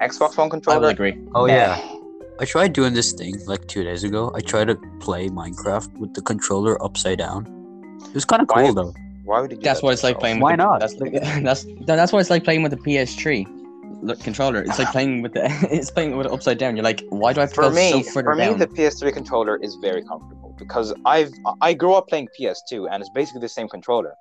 Xbox 0.00 0.36
One 0.36 0.38
I 0.38 0.42
will 0.42 0.50
controller. 0.50 0.88
agree. 0.88 1.18
Oh 1.34 1.46
eh, 1.46 1.54
yeah. 1.54 1.98
I 2.40 2.44
tried 2.44 2.72
doing 2.72 2.94
this 2.94 3.12
thing 3.12 3.34
like 3.46 3.66
two 3.68 3.84
days 3.84 4.04
ago. 4.04 4.32
I 4.34 4.40
tried 4.40 4.68
to 4.68 4.76
play 5.00 5.28
Minecraft 5.28 5.98
with 5.98 6.14
the 6.14 6.22
controller 6.22 6.82
upside 6.82 7.18
down. 7.18 7.46
It 8.06 8.14
was 8.14 8.24
kind 8.24 8.42
of 8.42 8.48
cool 8.48 8.72
though. 8.72 8.94
Why 9.24 9.40
would 9.40 9.50
you 9.50 9.56
do 9.56 9.62
That's 9.62 9.80
that 9.80 9.84
what 9.84 9.92
it's 9.92 10.02
like 10.02 10.18
playing 10.18 10.36
with 10.36 10.42
Why 10.42 10.56
the, 10.56 10.64
not? 10.64 10.80
That's 10.80 10.94
that's 11.42 11.66
that's 11.86 12.12
what 12.12 12.20
it's 12.20 12.30
like 12.30 12.44
playing 12.44 12.62
with 12.62 12.72
the 12.72 12.78
PS3 12.78 13.46
look, 13.46 13.61
controller. 14.20 14.62
It's 14.62 14.78
like 14.78 14.92
playing 14.92 15.22
with 15.22 15.34
the 15.34 15.44
it's 15.70 15.90
playing 15.90 16.16
with 16.16 16.26
it 16.26 16.32
upside 16.32 16.58
down. 16.58 16.76
You're 16.76 16.84
like, 16.84 17.02
why 17.08 17.32
do 17.32 17.40
I 17.40 17.42
have 17.42 17.50
to 17.50 17.54
for 17.54 17.62
go 17.62 17.70
me, 17.70 17.90
so 17.90 18.02
further 18.02 18.30
for 18.30 18.34
me, 18.34 18.46
down? 18.46 18.58
the 18.58 18.66
PS3 18.66 19.12
controller 19.12 19.56
is 19.56 19.76
very 19.76 20.02
comfortable 20.02 20.54
because 20.58 20.94
I've 21.04 21.32
I 21.60 21.74
grew 21.74 21.94
up 21.94 22.08
playing 22.08 22.28
PS2 22.38 22.88
and 22.90 23.00
it's 23.00 23.10
basically 23.14 23.40
the 23.40 23.48
same 23.48 23.68
controller, 23.68 24.14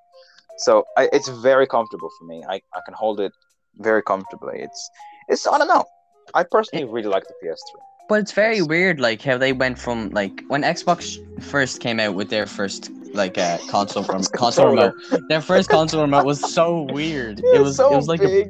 so 0.58 0.86
I, 0.98 1.10
it's 1.14 1.28
very 1.28 1.68
comfortable 1.68 2.10
for 2.18 2.26
me. 2.26 2.44
I, 2.48 2.56
I 2.74 2.80
can 2.86 2.94
hold 2.94 3.20
it 3.20 3.32
very 3.78 4.04
comfortably. 4.04 4.60
It's 4.62 4.90
it's 5.28 5.48
I 5.48 5.58
don't 5.58 5.68
know. 5.68 5.86
I 6.34 6.44
personally 6.44 6.86
really 6.86 7.10
like 7.10 7.24
the 7.28 7.34
PS3. 7.44 7.58
But 8.10 8.20
it's 8.20 8.34
very 8.34 8.62
weird, 8.62 9.00
like 9.00 9.22
how 9.22 9.38
they 9.38 9.54
went 9.54 9.80
from 9.80 10.10
like 10.10 10.44
when 10.48 10.64
Xbox 10.64 11.18
first 11.42 11.80
came 11.80 12.00
out 12.00 12.14
with 12.14 12.30
their 12.30 12.46
first 12.46 12.92
like 13.14 13.38
uh, 13.38 13.58
console 13.70 14.04
First 14.04 14.34
console 14.38 14.70
remote. 14.70 14.94
Their 15.30 15.42
first 15.42 15.70
console 15.70 16.02
remote 16.02 16.26
was 16.26 16.54
so 16.54 16.88
weird. 16.92 17.42
It 17.54 17.62
was 17.62 17.78
so 17.78 17.94
it 17.94 17.96
was 17.96 18.08
like 18.08 18.22
a, 18.22 18.28
big. 18.28 18.50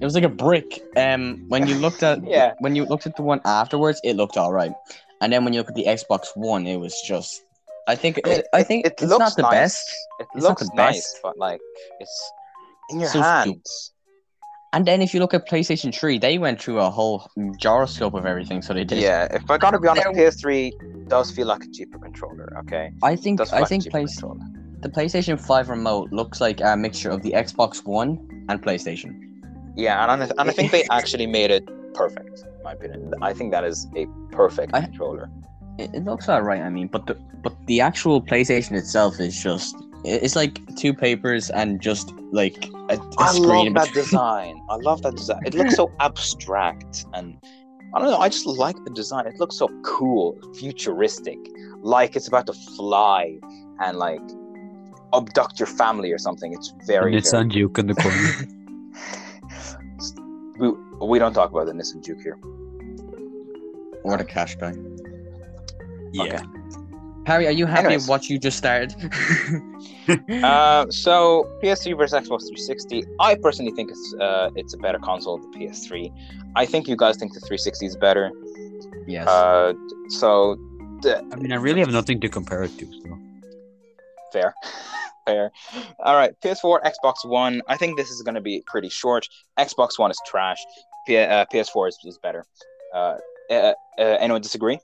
It 0.00 0.04
was 0.04 0.14
like 0.14 0.24
a 0.24 0.28
brick. 0.28 0.82
Um, 0.96 1.44
when 1.48 1.66
you 1.66 1.74
looked 1.76 2.02
at 2.02 2.24
Yeah. 2.36 2.54
when 2.60 2.74
you 2.76 2.84
looked 2.84 3.06
at 3.06 3.16
the 3.16 3.22
one 3.22 3.40
afterwards, 3.44 4.00
it 4.04 4.14
looked 4.16 4.36
all 4.36 4.52
right. 4.52 4.72
And 5.20 5.32
then 5.32 5.44
when 5.44 5.52
you 5.54 5.60
look 5.60 5.68
at 5.70 5.74
the 5.74 5.84
Xbox 5.86 6.28
One, 6.36 6.66
it 6.66 6.78
was 6.78 6.94
just. 7.06 7.42
I 7.86 7.94
think 7.96 8.18
it, 8.24 8.46
I 8.54 8.62
think 8.62 8.86
it 8.86 8.92
it's 8.94 9.02
looks 9.02 9.18
not 9.20 9.36
the 9.36 9.42
nice. 9.42 9.52
best. 9.52 9.90
It 10.20 10.26
It's 10.34 10.42
looks 10.44 10.62
the 10.68 10.74
nice, 10.74 10.94
best. 10.96 11.18
but 11.22 11.36
like 11.38 11.60
it's 12.00 12.32
in 12.90 13.00
your 13.00 13.08
So 13.10 13.20
hands. 13.20 13.92
And 14.72 14.84
then 14.86 15.02
if 15.02 15.14
you 15.14 15.20
look 15.20 15.34
at 15.34 15.46
PlayStation 15.48 15.94
3, 15.94 16.18
they 16.18 16.36
went 16.38 16.60
through 16.60 16.80
a 16.80 16.90
whole 16.90 17.30
gyroscope 17.58 18.14
of 18.14 18.26
everything, 18.26 18.60
so 18.60 18.74
they 18.74 18.84
did. 18.84 18.98
Yeah, 18.98 19.28
if 19.30 19.48
I 19.50 19.56
gotta 19.58 19.78
be 19.78 19.86
honest, 19.86 20.04
There- 20.14 20.30
PS3 20.30 21.08
does 21.08 21.30
feel 21.30 21.46
like 21.46 21.62
a 21.62 21.68
cheaper 21.72 21.98
controller. 21.98 22.52
Okay, 22.60 22.90
I 23.02 23.14
think 23.16 23.40
I 23.40 23.60
like 23.60 23.68
think 23.68 23.88
controller. 23.88 24.40
the 24.80 24.88
PlayStation 24.88 25.38
5 25.38 25.68
remote 25.68 26.10
looks 26.10 26.40
like 26.40 26.60
a 26.60 26.76
mixture 26.76 27.10
of 27.10 27.22
the 27.22 27.32
Xbox 27.32 27.84
One 27.84 28.18
and 28.48 28.60
PlayStation. 28.62 29.12
Yeah, 29.76 30.02
and 30.02 30.22
I, 30.22 30.26
and 30.38 30.50
I 30.50 30.52
think 30.52 30.70
they 30.70 30.84
actually 30.90 31.26
made 31.26 31.50
it 31.50 31.68
perfect. 31.94 32.40
In 32.40 32.62
my 32.62 32.72
opinion, 32.72 33.14
I 33.22 33.32
think 33.32 33.52
that 33.52 33.64
is 33.64 33.86
a 33.96 34.06
perfect 34.32 34.74
I- 34.74 34.82
controller. 34.82 35.30
It, 35.78 35.90
it 35.92 36.04
looks 36.04 36.28
alright, 36.28 36.62
I 36.62 36.70
mean, 36.70 36.86
but 36.86 37.06
the 37.06 37.14
but 37.42 37.52
the 37.66 37.80
actual 37.80 38.22
PlayStation 38.22 38.72
itself 38.72 39.18
is 39.18 39.42
just 39.42 39.74
it's 40.04 40.36
like 40.36 40.60
two 40.76 40.94
papers 40.94 41.50
and 41.50 41.80
just 41.80 42.12
like 42.30 42.68
a, 42.90 42.94
a 42.96 43.14
I 43.18 43.32
screen 43.32 43.72
love 43.72 43.86
that 43.86 43.94
design. 43.94 44.60
I 44.70 44.76
love 44.76 45.02
that 45.02 45.16
design. 45.16 45.40
It 45.44 45.54
looks 45.54 45.74
so 45.74 45.90
abstract 46.00 47.06
and 47.14 47.36
I 47.94 48.00
don't 48.00 48.10
know. 48.10 48.18
I 48.18 48.28
just 48.28 48.46
like 48.46 48.76
the 48.84 48.90
design. 48.90 49.26
It 49.26 49.38
looks 49.40 49.56
so 49.56 49.68
cool, 49.84 50.38
futuristic, 50.58 51.38
like 51.80 52.16
it's 52.16 52.28
about 52.28 52.46
to 52.46 52.52
fly 52.52 53.38
and 53.80 53.98
like 53.98 54.20
abduct 55.12 55.58
your 55.58 55.66
family 55.66 56.12
or 56.12 56.18
something. 56.18 56.52
It's 56.52 56.72
very, 56.86 57.16
And 57.16 57.24
very 57.24 57.44
Nissan 57.54 57.78
in 57.78 57.86
the 57.86 57.94
corner. 57.94 58.48
we, 61.04 61.10
we 61.10 61.18
don't 61.18 61.34
talk 61.34 61.50
about 61.50 61.66
the 61.66 61.72
Nissan 61.72 62.02
Juke 62.04 62.20
here. 62.20 62.38
or 64.04 64.14
a 64.16 64.24
Qashqai. 64.24 64.72
yeah. 66.12 66.42
Harry, 67.26 67.46
are 67.46 67.52
you 67.52 67.64
happy 67.64 67.86
Anyways. 67.86 68.02
with 68.02 68.08
what 68.10 68.28
you 68.28 68.38
just 68.38 68.58
started? 68.58 68.94
Uh, 70.42 70.84
so 70.90 71.48
PS3 71.62 71.96
versus 71.96 72.12
Xbox 72.20 72.40
360. 72.42 73.04
I 73.20 73.34
personally 73.36 73.72
think 73.72 73.90
it's 73.90 74.14
uh, 74.20 74.50
it's 74.54 74.74
a 74.74 74.76
better 74.76 74.98
console 74.98 75.38
than 75.38 75.50
the 75.52 75.58
PS3. 75.60 76.12
I 76.56 76.66
think 76.66 76.86
you 76.88 76.96
guys 76.96 77.16
think 77.16 77.32
the 77.32 77.40
360 77.40 77.86
is 77.86 77.96
better. 77.96 78.30
yes. 79.06 79.26
Uh, 79.26 79.72
so 80.10 80.56
the, 81.00 81.24
I 81.32 81.36
mean, 81.36 81.52
I 81.52 81.56
really 81.56 81.80
have 81.80 81.90
nothing 81.90 82.20
to 82.20 82.28
compare 82.28 82.64
it 82.64 82.76
to. 82.78 82.84
So. 82.86 83.18
fair, 84.30 84.54
fair. 85.26 85.50
All 86.00 86.16
right, 86.16 86.32
PS4, 86.42 86.82
Xbox 86.82 87.24
One. 87.24 87.62
I 87.68 87.78
think 87.78 87.96
this 87.96 88.10
is 88.10 88.20
going 88.20 88.34
to 88.34 88.42
be 88.42 88.62
pretty 88.66 88.90
short. 88.90 89.26
Xbox 89.58 89.98
One 89.98 90.10
is 90.10 90.20
trash. 90.26 90.62
P- 91.06 91.16
uh, 91.18 91.44
PS4 91.52 91.88
is, 91.88 91.98
is 92.04 92.18
better. 92.18 92.44
Uh, 92.94 93.16
uh, 93.50 93.54
uh, 93.54 93.72
anyone 93.98 94.40
disagree? 94.40 94.78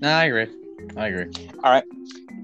no, 0.00 0.08
I 0.08 0.24
agree. 0.24 0.46
I 0.96 1.06
agree. 1.08 1.26
All 1.62 1.70
right. 1.72 1.84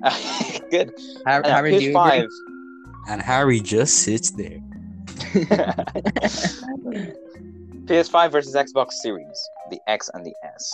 Good. 0.71 0.93
Harry, 1.25 1.45
Uh, 1.45 1.49
Harry 1.49 1.71
do 1.79 1.85
you 1.85 1.91
agree? 1.99 2.11
PS5. 2.11 2.29
And 3.09 3.23
Harry 3.23 3.61
just 3.61 3.99
sits 3.99 4.31
there. 4.33 4.59
PS5 7.87 8.33
versus 8.33 8.55
Xbox 8.55 8.93
Series, 8.95 9.49
the 9.71 9.79
X 9.87 10.11
and 10.13 10.27
the 10.27 10.35
S. 10.43 10.69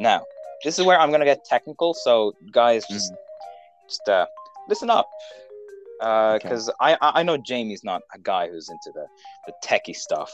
Now, 0.00 0.24
this 0.64 0.78
is 0.80 0.84
where 0.84 0.98
I'm 0.98 1.12
gonna 1.12 1.24
get 1.24 1.44
technical, 1.44 1.94
so 1.94 2.32
guys, 2.52 2.84
just 2.90 3.12
just 3.88 4.08
uh, 4.08 4.26
listen 4.68 4.90
up, 4.90 5.08
because 6.00 6.70
I 6.80 6.94
I 7.00 7.20
I 7.20 7.22
know 7.22 7.36
Jamie's 7.36 7.84
not 7.84 8.02
a 8.14 8.18
guy 8.18 8.48
who's 8.48 8.68
into 8.70 8.90
the 8.94 9.06
the 9.46 9.52
techie 9.64 9.94
stuff. 9.96 10.32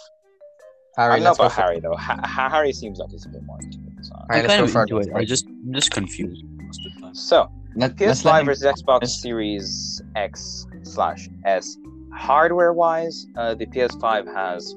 Harry, 0.96 1.14
I 1.14 1.18
know 1.18 1.32
about 1.32 1.52
Harry 1.52 1.78
though. 1.80 1.94
Ha- 1.96 2.20
Ha- 2.24 2.48
Harry 2.48 2.72
seems 2.72 2.98
like 2.98 3.10
he's 3.10 3.26
a 3.26 3.28
bit 3.28 3.42
more 3.44 3.58
into 3.60 3.76
it. 3.78 4.04
So, 4.06 4.14
Alright, 4.14 4.44
I'm 4.44 4.60
let's 4.62 4.72
kind 4.72 4.88
go 4.88 4.96
of 4.96 5.02
into 5.02 5.10
it. 5.10 5.14
it. 5.14 5.20
I 5.20 5.24
just, 5.26 5.46
I'm 5.46 5.74
just 5.74 5.90
confused 5.90 6.42
most 6.58 6.80
of 6.86 6.94
the 6.94 7.00
time. 7.02 7.14
so 7.14 7.50
Let, 7.74 8.00
let's 8.00 8.24
let 8.24 8.34
PS5 8.36 8.40
him- 8.40 8.46
versus 8.46 8.64
Xbox 8.82 9.00
let's- 9.02 9.20
Series 9.22 10.02
X 10.14 10.66
slash 10.84 11.28
S. 11.44 11.76
Hardware 12.14 12.72
wise, 12.72 13.26
uh, 13.36 13.54
the 13.54 13.66
PS5 13.66 14.26
has 14.34 14.74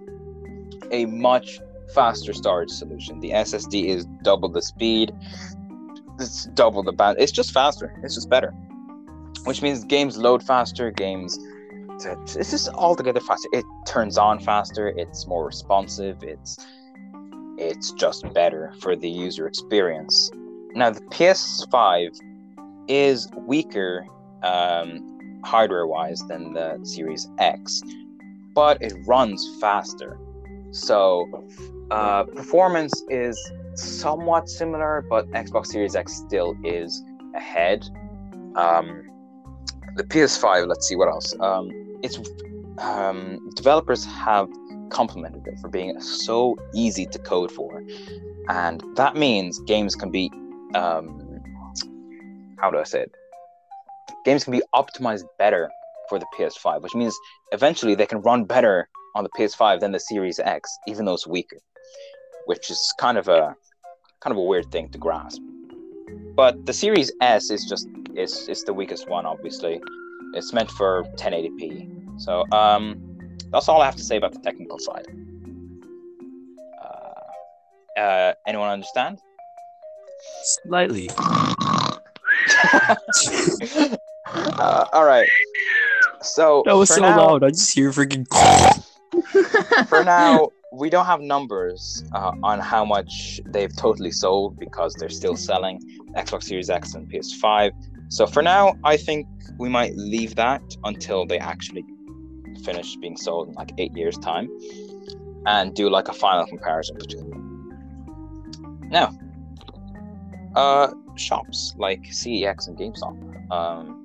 a 0.92 1.06
much 1.06 1.62
faster 1.94 2.34
storage 2.34 2.70
solution. 2.72 3.22
The 3.22 3.32
SSD 3.32 3.86
is 3.88 4.06
double 4.24 4.50
the 4.50 4.62
speed, 4.62 5.14
it's 6.20 6.48
double 6.48 6.84
the 6.84 6.92
band. 6.92 7.18
It's 7.18 7.32
just 7.32 7.54
faster. 7.54 7.98
It's 8.04 8.16
just 8.16 8.30
better, 8.30 8.54
which 9.44 9.62
means 9.62 9.84
games 9.84 10.18
load 10.18 10.44
faster. 10.44 10.92
Games, 10.92 11.40
it's 12.06 12.52
just 12.52 12.70
altogether 12.70 13.20
faster. 13.20 13.50
It 13.54 13.66
turns 13.88 14.18
on 14.18 14.40
faster. 14.40 14.90
It's 14.90 15.28
more 15.28 15.46
responsive. 15.46 16.24
It's 16.24 16.58
it's 17.58 17.92
just 17.92 18.32
better 18.34 18.74
for 18.80 18.96
the 18.96 19.10
user 19.10 19.48
experience. 19.48 20.32
Now 20.76 20.92
the 20.92 21.02
PS5 21.02 22.18
is 22.88 23.28
weaker 23.46 24.06
um, 24.44 25.42
hardware 25.44 25.88
wise 25.88 26.22
than 26.28 26.54
the 26.54 26.80
Series 26.84 27.28
X, 27.38 27.82
but 28.54 28.82
it 28.82 28.94
runs 29.06 29.48
faster. 29.60 30.18
So 30.72 31.28
uh, 31.92 32.24
performance 32.24 33.04
is 33.10 33.38
somewhat 33.76 34.50
similar, 34.50 35.06
but 35.10 35.30
Xbox 35.32 35.68
Series 35.68 35.96
X 35.96 36.14
still 36.14 36.56
is 36.64 37.04
ahead. 37.36 37.86
Um, 38.56 39.09
the 40.00 40.06
PS5, 40.06 40.66
let's 40.68 40.88
see 40.88 40.96
what 40.96 41.10
else. 41.10 41.36
Um, 41.42 41.70
it's 42.02 42.18
um, 42.78 43.50
developers 43.56 44.06
have 44.06 44.50
complimented 44.90 45.46
it 45.46 45.60
for 45.60 45.68
being 45.68 46.00
so 46.00 46.58
easy 46.74 47.06
to 47.08 47.20
code 47.20 47.52
for, 47.52 47.84
and 48.48 48.82
that 48.96 49.18
means 49.18 49.60
games 49.60 49.96
can 49.96 50.10
be 50.10 50.32
um, 50.74 51.42
how 52.60 52.72
do 52.72 52.78
I 52.78 52.84
say 52.84 53.02
it? 53.02 53.12
Games 54.24 54.46
can 54.46 54.52
be 54.52 54.62
optimized 54.74 55.26
better 55.38 55.70
for 56.08 56.18
the 56.18 56.26
PS5, 56.38 56.82
which 56.82 56.96
means 56.96 57.18
eventually 57.52 57.94
they 57.94 58.06
can 58.06 58.22
run 58.22 58.46
better 58.46 58.88
on 59.16 59.26
the 59.26 59.30
PS5 59.38 59.82
than 59.82 59.92
the 59.92 60.00
Series 60.00 60.40
X, 60.40 60.78
even 60.88 61.04
though 61.04 61.14
it's 61.14 61.28
weaker, 61.28 61.58
which 62.46 62.72
is 62.72 62.94
kind 63.00 63.18
of 63.18 63.28
a 63.28 63.54
kind 64.22 64.32
of 64.32 64.38
a 64.38 64.44
weird 64.44 64.72
thing 64.72 64.90
to 64.92 64.98
grasp. 64.98 65.42
But 66.36 66.66
the 66.66 66.74
Series 66.74 67.12
S 67.22 67.50
is 67.50 67.66
just 67.66 67.88
it's 68.16 68.48
it's 68.48 68.64
the 68.64 68.74
weakest 68.74 69.10
one, 69.10 69.26
obviously. 69.26 69.82
It's 70.34 70.54
meant 70.54 70.70
for 70.72 71.04
1080p. 71.18 72.22
So 72.22 72.46
um, 72.52 73.00
that's 73.52 73.68
all 73.68 73.82
I 73.82 73.86
have 73.86 73.96
to 73.96 74.04
say 74.04 74.18
about 74.18 74.34
the 74.34 74.40
technical 74.40 74.80
side. 74.80 75.08
Uh, 76.82 78.00
uh, 78.00 78.34
anyone 78.48 78.70
understand? 78.70 79.20
Slightly. 80.44 81.10
uh, 84.28 84.86
all 84.94 85.06
right. 85.06 85.28
So 86.22 86.64
That 86.66 86.74
was 86.74 86.90
so 86.90 87.02
now, 87.02 87.18
loud. 87.18 87.44
I 87.44 87.50
just 87.50 87.74
hear 87.74 87.92
freaking. 87.92 88.28
for 89.88 90.04
now, 90.04 90.50
we 90.72 90.90
don't 90.90 91.06
have 91.06 91.22
numbers 91.22 92.04
uh, 92.14 92.32
on 92.44 92.60
how 92.60 92.86
much 92.86 93.42
they've 93.46 93.76
totally 93.76 94.12
sold 94.12 94.60
because 94.60 94.94
they're 94.94 95.10
still 95.10 95.36
selling 95.36 95.80
Xbox 96.16 96.44
Series 96.44 96.70
X 96.70 96.94
and 96.94 97.10
PS5. 97.12 97.72
So 98.10 98.28
for 98.28 98.44
now, 98.44 98.76
I 98.84 98.98
think 98.98 99.28
we 99.58 99.70
might 99.70 99.96
leave 99.96 100.36
that 100.36 100.62
until 100.84 101.26
they 101.26 101.40
actually 101.40 101.84
finish 102.64 102.96
being 102.98 103.18
sold 103.18 103.50
in 103.50 103.54
like 103.56 103.72
eight 103.78 103.96
years' 103.96 104.18
time, 104.18 104.50
and 105.46 105.74
do 105.74 105.90
like 105.90 106.08
a 106.08 106.14
final 106.14 106.46
comparison 106.46 106.98
between 106.98 107.30
them. 107.30 108.90
Now, 108.92 109.18
uh, 110.56 110.94
shops 111.16 111.74
like 111.78 112.04
CEX 112.04 112.68
and 112.68 112.78
GameStop. 112.78 113.52
Um, 113.52 113.96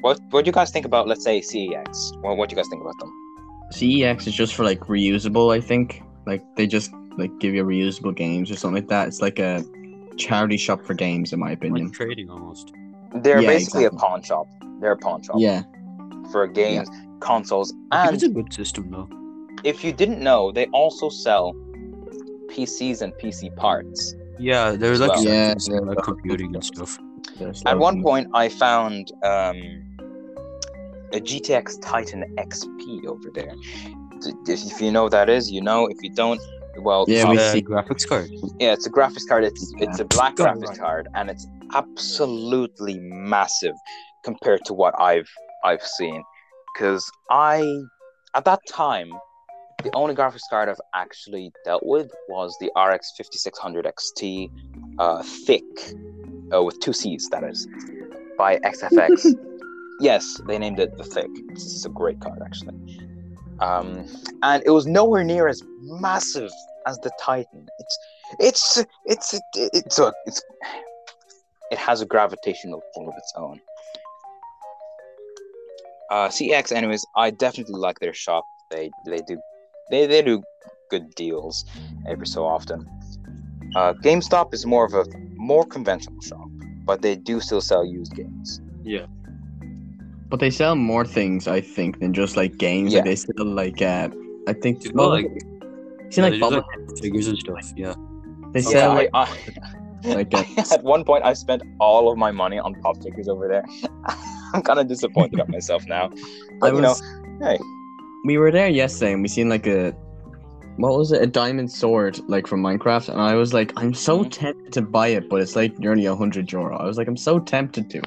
what 0.00 0.20
what 0.30 0.44
do 0.44 0.48
you 0.48 0.52
guys 0.52 0.70
think 0.70 0.84
about? 0.84 1.08
Let's 1.08 1.24
say 1.24 1.40
CEX. 1.40 2.20
Well, 2.22 2.36
what 2.36 2.48
do 2.48 2.54
you 2.54 2.56
guys 2.56 2.68
think 2.68 2.82
about 2.82 2.98
them? 2.98 3.27
CEX 3.72 4.26
is 4.26 4.34
just 4.34 4.54
for 4.54 4.64
like 4.64 4.80
reusable, 4.80 5.54
I 5.56 5.60
think. 5.60 6.02
Like 6.26 6.42
they 6.56 6.66
just 6.66 6.90
like 7.16 7.30
give 7.40 7.54
you 7.54 7.64
reusable 7.64 8.14
games 8.14 8.50
or 8.50 8.56
something 8.56 8.76
like 8.82 8.88
that. 8.88 9.08
It's 9.08 9.20
like 9.20 9.38
a 9.38 9.64
charity 10.16 10.56
shop 10.56 10.84
for 10.84 10.94
games, 10.94 11.32
in 11.32 11.40
my 11.40 11.52
opinion. 11.52 11.86
like 11.86 11.94
trading 11.94 12.30
almost. 12.30 12.72
They're 13.14 13.40
Yeah, 13.40 13.48
basically 13.48 13.84
exactly. 13.84 13.96
a 13.96 14.00
pawn 14.00 14.22
shop. 14.22 14.46
They're 14.80 14.92
a 14.92 14.96
pawn 14.96 15.22
shop 15.22 15.36
Yeah. 15.38 15.62
for 16.30 16.46
games, 16.46 16.88
consoles, 17.20 17.72
and 17.92 18.14
it's 18.14 18.22
a 18.24 18.28
good 18.28 18.52
system 18.52 18.90
though. 18.90 19.08
if 19.64 19.82
you 19.82 19.92
didn't 19.92 20.20
know, 20.20 20.52
they 20.52 20.66
also 20.66 21.08
sell 21.08 21.52
PCs 22.50 23.02
and 23.02 23.12
PC 23.14 23.54
parts. 23.56 24.14
Yeah, 24.38 24.72
there's 24.72 25.00
As 25.00 25.08
like 25.08 25.16
well. 25.16 25.24
Yeah, 25.24 25.46
systems 25.54 25.68
and, 25.68 25.86
yeah. 25.86 25.92
like 25.94 26.04
computing 26.04 26.54
and 26.54 26.64
stuff. 26.64 26.98
At 27.66 27.78
one 27.78 28.02
point, 28.02 28.28
I 28.34 28.48
found 28.48 29.10
um, 29.24 29.82
a 31.12 31.20
GTX 31.20 31.78
Titan 31.82 32.24
XP 32.36 33.06
over 33.06 33.30
there. 33.34 33.52
D- 34.20 34.32
If 34.52 34.80
you 34.80 34.90
know 34.92 35.04
what 35.04 35.12
that 35.12 35.28
is, 35.28 35.50
you 35.50 35.60
know. 35.60 35.86
If 35.86 35.96
you 36.02 36.10
don't, 36.14 36.40
well, 36.80 37.04
Yeah, 37.08 37.28
we 37.30 37.38
see- 37.38 37.62
graphics 37.62 38.06
card. 38.06 38.28
yeah, 38.58 38.72
it's 38.72 38.86
a 38.86 38.90
graphics 38.90 39.26
card. 39.28 39.44
It's 39.44 39.72
Yeah. 39.78 39.88
it's 39.88 40.00
a 40.00 40.04
black 40.04 40.36
Go 40.36 40.44
graphics 40.44 40.68
right. 40.68 40.78
card, 40.78 41.08
and 41.14 41.30
it's 41.30 41.46
absolutely 41.74 42.98
massive 43.00 43.74
compared 44.24 44.64
to 44.66 44.74
what 44.74 44.94
I've 45.00 45.28
I've 45.64 45.82
seen. 45.82 46.22
Because 46.74 47.04
I, 47.30 47.64
at 48.34 48.44
that 48.44 48.60
time, 48.68 49.10
the 49.82 49.90
only 49.94 50.14
graphics 50.14 50.42
card 50.50 50.68
I've 50.68 50.80
actually 50.94 51.50
dealt 51.64 51.84
with 51.84 52.10
was 52.28 52.56
the 52.60 52.70
RX 52.76 53.12
5600 53.16 53.86
XT, 53.86 54.50
uh, 54.98 55.22
thick, 55.22 55.62
uh, 56.54 56.62
with 56.62 56.78
two 56.80 56.92
C's. 56.92 57.28
That 57.30 57.44
is, 57.44 57.66
by 58.36 58.58
XFX. 58.58 59.34
yes, 60.00 60.40
they 60.46 60.58
named 60.58 60.80
it 60.80 60.96
the 60.96 61.04
thick. 61.04 61.30
Is 61.52 61.84
a 61.84 61.88
great 61.88 62.20
card 62.20 62.40
actually. 62.44 62.74
Um, 63.60 64.06
and 64.42 64.62
it 64.64 64.70
was 64.70 64.86
nowhere 64.86 65.24
near 65.24 65.48
as 65.48 65.62
massive 65.82 66.50
as 66.86 66.98
the 66.98 67.10
Titan. 67.20 67.66
It's 67.78 67.98
it's 68.38 68.84
it's 69.04 69.34
it's 69.34 69.40
it's 69.54 69.98
a, 69.98 70.12
it's 70.26 70.42
it 71.70 71.78
has 71.78 72.00
a 72.00 72.06
gravitational 72.06 72.82
pull 72.94 73.08
of 73.08 73.14
its 73.16 73.32
own. 73.36 73.60
Uh, 76.10 76.28
CX, 76.28 76.72
anyways, 76.72 77.04
I 77.16 77.30
definitely 77.30 77.78
like 77.78 77.98
their 78.00 78.14
shop. 78.14 78.44
They 78.70 78.90
they 79.06 79.18
do 79.18 79.40
they 79.90 80.06
they 80.06 80.22
do 80.22 80.42
good 80.90 81.14
deals 81.14 81.64
every 82.06 82.26
so 82.26 82.46
often. 82.46 82.86
Uh, 83.76 83.92
GameStop 84.02 84.54
is 84.54 84.64
more 84.64 84.86
of 84.86 84.94
a 84.94 85.04
more 85.36 85.64
conventional 85.66 86.20
shop, 86.22 86.48
but 86.86 87.02
they 87.02 87.16
do 87.16 87.40
still 87.40 87.60
sell 87.60 87.84
used 87.84 88.14
games. 88.14 88.60
But 90.30 90.40
they 90.40 90.50
sell 90.50 90.74
more 90.76 91.04
things, 91.06 91.48
I 91.48 91.60
think, 91.60 92.00
than 92.00 92.12
just 92.12 92.36
like 92.36 92.58
games. 92.58 92.92
Yeah. 92.92 92.98
Like, 93.00 93.04
they 93.06 93.16
sell 93.16 93.44
like 93.46 93.80
uh, 93.82 94.08
I 94.46 94.52
think. 94.52 94.80
Dude, 94.82 94.94
well, 94.94 95.10
like, 95.10 95.24
you 95.24 95.38
see, 96.10 96.20
yeah, 96.20 96.24
like, 96.24 96.32
they 96.34 96.38
bubble, 96.40 96.56
like, 96.88 96.98
figures 97.00 97.26
and 97.28 97.38
stuff. 97.38 97.72
Yeah. 97.76 97.94
they 98.52 98.60
Yeah, 98.60 98.68
sell 98.68 98.90
I- 98.92 98.94
like, 98.94 99.10
I, 99.14 99.36
like 100.14 100.34
uh, 100.34 100.44
at 100.72 100.82
one 100.84 101.04
point 101.04 101.24
I 101.24 101.32
spent 101.32 101.62
all 101.80 102.10
of 102.10 102.18
my 102.18 102.30
money 102.30 102.58
on 102.58 102.74
pop 102.82 103.02
figures 103.02 103.28
over 103.28 103.48
there. 103.48 103.64
I'm 104.54 104.62
kind 104.62 104.78
of 104.78 104.86
disappointed 104.86 105.40
at 105.40 105.48
myself 105.48 105.84
now. 105.86 106.10
But 106.60 106.72
I 106.72 106.74
you 106.74 106.80
know, 106.80 106.88
was. 106.90 107.02
hey. 107.42 107.58
We 108.24 108.36
were 108.38 108.50
there 108.50 108.68
yesterday, 108.68 109.12
and 109.12 109.22
we 109.22 109.28
seen 109.28 109.48
like 109.48 109.66
a. 109.66 109.92
What 110.76 110.96
was 110.96 111.10
it? 111.10 111.20
A 111.22 111.26
diamond 111.26 111.72
sword, 111.72 112.20
like 112.28 112.46
from 112.46 112.62
Minecraft, 112.62 113.08
and 113.08 113.20
I 113.20 113.34
was 113.34 113.52
like, 113.52 113.72
I'm 113.76 113.92
so 113.94 114.24
Mhm. 114.24 114.30
tempted 114.30 114.72
to 114.74 114.82
buy 114.82 115.08
it, 115.08 115.28
but 115.28 115.40
it's 115.40 115.56
like 115.56 115.76
nearly 115.78 116.06
a 116.06 116.14
hundred 116.14 116.52
euro. 116.52 116.76
I 116.76 116.84
was 116.84 116.96
like, 116.98 117.08
I'm 117.08 117.16
so 117.16 117.38
tempted 117.40 117.90
to. 117.90 118.02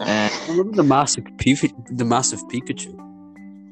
Uh, 0.00 0.30
Remember 0.48 0.76
the 0.76 0.82
massive 0.82 1.24
P- 1.38 1.54
the 1.90 2.04
massive 2.04 2.40
Pikachu. 2.48 2.90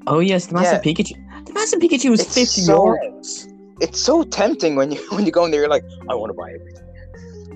oh 0.07 0.21
yes, 0.21 0.47
the 0.47 0.55
massive 0.55 0.83
Pikachu. 0.83 1.15
The 1.47 1.53
massive 1.55 1.81
Pikachu 1.81 2.11
was 2.11 2.21
It's 2.21 2.35
fifty 2.35 2.61
so- 2.63 2.79
euros. 2.97 3.53
it's 3.81 4.01
so 4.01 4.23
tempting 4.25 4.77
when 4.77 4.93
you 4.93 5.01
when 5.15 5.25
you 5.27 5.33
go 5.33 5.45
in 5.47 5.51
there. 5.51 5.61
You're 5.61 5.71
like, 5.71 5.85
I 6.09 6.15
want 6.15 6.31
to 6.31 6.35
buy 6.35 6.51
everything. 6.53 6.85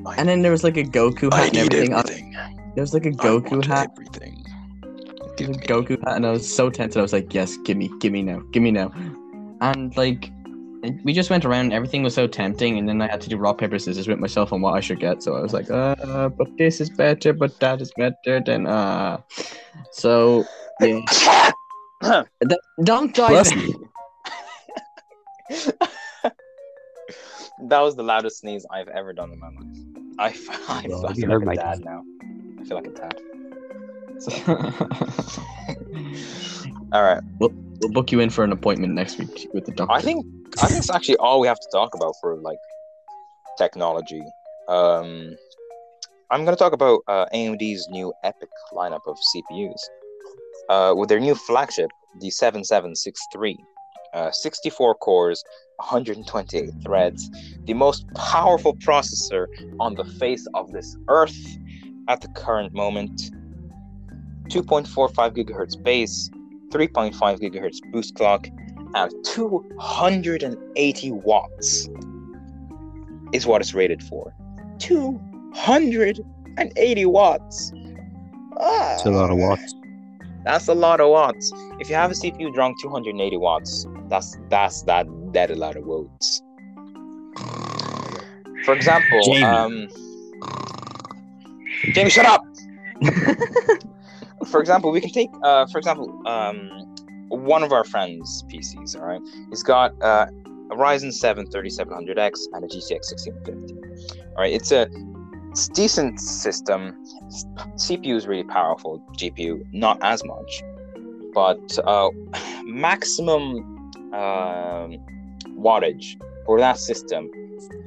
I, 0.06 0.14
And 0.16 0.28
then 0.28 0.42
there 0.42 0.50
was 0.50 0.64
like 0.64 0.76
a 0.76 0.84
Goku 0.84 1.32
hat 1.32 1.48
and 1.48 1.58
everything. 1.58 1.92
on- 1.94 2.00
everything. 2.00 2.32
There 2.74 2.82
was 2.82 2.94
like 2.94 3.04
a 3.06 3.10
Goku 3.10 3.50
want 3.52 3.66
hat. 3.66 3.90
Everything. 3.92 4.42
There's 4.82 5.36
Give 5.36 5.48
a 5.48 5.52
me. 5.52 5.58
Goku 5.66 6.02
hat, 6.04 6.16
and 6.16 6.26
I 6.26 6.30
was 6.30 6.52
so 6.52 6.70
tempted. 6.70 6.98
I 6.98 7.02
was 7.02 7.12
like, 7.12 7.32
"Yes, 7.34 7.56
give 7.64 7.76
me, 7.76 7.90
give 8.00 8.12
me 8.12 8.22
now, 8.22 8.40
give 8.52 8.62
me 8.62 8.70
now." 8.70 8.90
And 9.60 9.94
like, 9.96 10.30
we 11.04 11.12
just 11.12 11.30
went 11.30 11.44
around. 11.44 11.72
Everything 11.72 12.02
was 12.02 12.14
so 12.14 12.26
tempting, 12.26 12.76
and 12.78 12.88
then 12.88 13.00
I 13.00 13.06
had 13.06 13.20
to 13.22 13.28
do 13.28 13.36
rock 13.36 13.58
paper 13.58 13.78
scissors 13.78 14.08
with 14.08 14.18
myself 14.18 14.52
on 14.52 14.60
what 14.60 14.74
I 14.74 14.80
should 14.80 14.98
get. 15.00 15.22
So 15.22 15.36
I 15.36 15.40
was 15.40 15.52
like, 15.52 15.70
"Uh, 15.70 16.28
but 16.30 16.48
this 16.58 16.80
is 16.80 16.90
better, 16.90 17.32
but 17.32 17.58
that 17.60 17.80
is 17.80 17.92
better 17.96 18.40
than 18.40 18.66
uh." 18.66 19.20
So 19.92 20.44
yeah, 20.80 21.52
don't 22.84 23.14
dive. 23.14 23.46
That 27.68 27.80
was 27.80 27.94
the 27.96 28.02
loudest 28.02 28.40
sneeze 28.40 28.66
I've 28.70 28.88
ever 28.88 29.12
done 29.12 29.30
in 29.32 29.38
my 29.38 29.48
life. 29.48 29.66
I, 30.18 30.28
f- 30.30 30.48
I, 30.68 30.86
Well, 30.88 31.06
I 31.06 31.12
feel 31.14 31.28
like 31.30 31.42
a 31.42 31.44
my- 31.44 31.54
dad 31.54 31.84
now. 31.84 32.02
I 32.60 32.64
feel 32.64 32.76
like 32.76 32.86
a 32.86 32.90
dad. 32.90 33.20
All 36.92 37.02
right. 37.02 37.20
we'll 37.38 37.50
book 37.88 38.12
you 38.12 38.20
in 38.20 38.30
for 38.30 38.44
an 38.44 38.52
appointment 38.52 38.94
next 38.94 39.18
week 39.18 39.48
with 39.52 39.64
the 39.64 39.72
doctor. 39.72 39.92
I 39.92 40.00
think 40.00 40.24
I 40.62 40.66
think 40.66 40.78
it's 40.78 40.90
actually 40.90 41.16
all 41.16 41.40
we 41.40 41.46
have 41.46 41.60
to 41.60 41.68
talk 41.72 41.94
about 41.94 42.14
for 42.20 42.36
like 42.36 42.58
technology. 43.58 44.22
Um, 44.68 45.36
I'm 46.30 46.44
gonna 46.44 46.56
talk 46.56 46.72
about 46.72 47.00
uh, 47.08 47.26
AMD's 47.34 47.88
new 47.90 48.12
EPYC 48.24 48.48
lineup 48.72 49.06
of 49.06 49.16
CPUs. 49.34 49.80
Uh, 50.68 50.94
with 50.96 51.08
their 51.08 51.20
new 51.20 51.34
flagship, 51.34 51.90
the 52.20 52.30
7763, 52.30 53.58
uh, 54.14 54.30
64 54.30 54.94
cores, 54.96 55.42
128 55.76 56.70
threads, 56.84 57.30
the 57.64 57.74
most 57.74 58.06
powerful 58.14 58.76
processor 58.76 59.46
on 59.80 59.94
the 59.94 60.04
face 60.04 60.46
of 60.54 60.70
this 60.72 60.96
earth 61.08 61.58
at 62.08 62.20
the 62.20 62.28
current 62.28 62.72
moment. 62.72 63.30
2.45 64.48 65.14
gigahertz 65.36 65.82
base, 65.82 66.30
3.5 66.72 67.12
gigahertz 67.40 67.78
boost 67.92 68.14
clock, 68.14 68.48
and 68.94 69.12
280 69.24 71.12
watts 71.12 71.88
is 73.32 73.46
what 73.46 73.60
it's 73.60 73.74
rated 73.74 74.02
for. 74.02 74.32
280 74.78 77.06
watts. 77.06 77.72
Ah, 78.58 78.94
It's 78.94 79.04
a 79.06 79.10
lot 79.10 79.30
of 79.30 79.38
watts. 79.38 79.74
That's 80.44 80.66
a 80.68 80.74
lot 80.74 81.00
of 81.00 81.08
watts. 81.10 81.52
If 81.78 81.88
you 81.88 81.94
have 81.94 82.10
a 82.10 82.14
CPU 82.14 82.52
drawing 82.52 82.74
280 82.82 83.36
watts, 83.36 83.86
that's 84.08 84.36
that's 84.48 84.82
that 84.82 85.06
that 85.32 85.50
a 85.50 85.54
lot 85.54 85.76
of 85.76 85.84
watts. 85.84 86.42
For 88.64 88.74
example, 88.74 89.22
Jamie. 89.24 89.44
um, 89.44 89.88
Jamie, 91.94 92.10
shut 92.10 92.26
up. 92.26 92.42
for 94.46 94.60
example, 94.60 94.90
we 94.90 95.00
can 95.00 95.10
take, 95.10 95.30
uh, 95.42 95.66
for 95.66 95.78
example, 95.78 96.08
um, 96.26 96.70
one 97.28 97.62
of 97.62 97.72
our 97.72 97.84
friends' 97.84 98.44
PCs. 98.48 98.98
All 98.98 99.06
right, 99.06 99.20
he's 99.50 99.62
got 99.62 99.92
uh, 100.02 100.26
a 100.70 100.74
Ryzen 100.76 101.12
7 101.12 101.46
3700X 101.46 102.46
and 102.52 102.64
a 102.64 102.68
GTX 102.68 103.10
1650. 103.12 103.74
All 104.30 104.34
right, 104.38 104.52
it's 104.52 104.72
a 104.72 104.86
it's 105.50 105.68
decent 105.68 106.18
system. 106.20 106.96
CPU 107.76 108.14
is 108.16 108.26
really 108.26 108.44
powerful. 108.44 109.02
GPU 109.18 109.62
not 109.72 109.98
as 110.02 110.24
much, 110.24 110.62
but 111.34 111.78
uh, 111.84 112.10
maximum 112.64 113.58
um, 114.14 114.98
wattage 115.58 116.20
for 116.46 116.58
that 116.58 116.78
system 116.78 117.30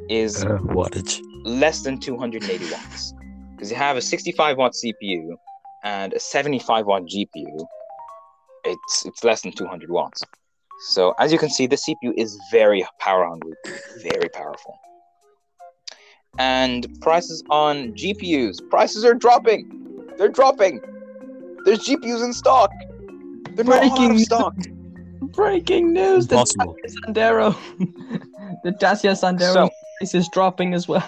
is 0.10 0.44
Uh, 0.44 0.58
wattage. 0.78 1.20
less 1.44 1.82
than 1.82 2.00
280 2.00 2.72
watts 2.72 3.14
because 3.52 3.70
you 3.72 3.76
have 3.78 3.98
a 3.98 4.02
65 4.02 4.58
watt 4.58 4.74
CPU 4.74 5.36
and 5.86 6.14
a 6.14 6.20
75 6.20 6.88
watt 6.88 7.04
GPU. 7.04 7.66
It's 8.66 9.06
it's 9.06 9.24
less 9.24 9.42
than 9.42 9.54
200 9.54 9.90
watts. 9.90 10.24
So 10.90 11.14
as 11.20 11.32
you 11.32 11.38
can 11.38 11.50
see, 11.50 11.68
the 11.68 11.78
CPU 11.78 12.14
is 12.18 12.38
very 12.52 12.86
power 13.00 13.26
hungry, 13.26 13.54
very 14.02 14.28
powerful. 14.34 14.78
And 16.38 16.86
prices 17.02 17.44
on 17.50 17.94
GPUs, 17.94 18.70
prices 18.70 19.06
are 19.06 19.14
dropping. 19.14 19.72
They're 20.18 20.28
dropping. 20.28 20.82
There's 21.64 21.88
GPUs 21.88 22.24
in 22.26 22.34
stock. 22.34 22.72
They're 23.54 23.64
not 23.64 23.84
all 23.84 23.92
out 23.92 23.98
Breaking 23.98 24.12
of 24.12 24.20
stock. 24.22 24.56
Breaking 25.22 25.94
news: 25.94 26.28
the 26.28 26.36
Impossible. 26.36 26.76
Dacia 26.84 27.06
Sandero, 27.06 27.56
the 28.64 28.72
Dacia 28.72 29.12
Sandero 29.12 29.54
So 29.54 29.70
price 30.00 30.16
is 30.16 30.28
dropping 30.30 30.74
as 30.74 30.88
well. 30.88 31.08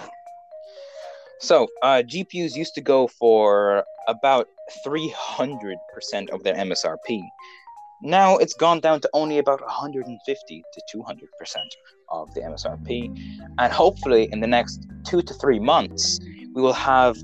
So, 1.40 1.68
uh, 1.82 2.02
GPUs 2.04 2.56
used 2.56 2.74
to 2.74 2.80
go 2.80 3.06
for 3.06 3.84
about 4.08 4.48
300% 4.86 6.30
of 6.30 6.42
their 6.44 6.54
MSRP. 6.54 7.22
Now 8.02 8.36
it's 8.36 8.54
gone 8.54 8.80
down 8.80 9.00
to 9.00 9.10
only 9.12 9.38
about 9.38 9.60
150 9.60 10.62
to 10.72 10.96
200% 10.96 11.56
of 12.10 12.32
the 12.34 12.40
MSRP. 12.40 13.18
And 13.58 13.72
hopefully, 13.72 14.28
in 14.30 14.40
the 14.40 14.46
next 14.46 14.86
two 15.04 15.22
to 15.22 15.34
three 15.34 15.58
months, 15.58 16.20
we 16.54 16.62
will 16.62 16.72
have 16.72 17.16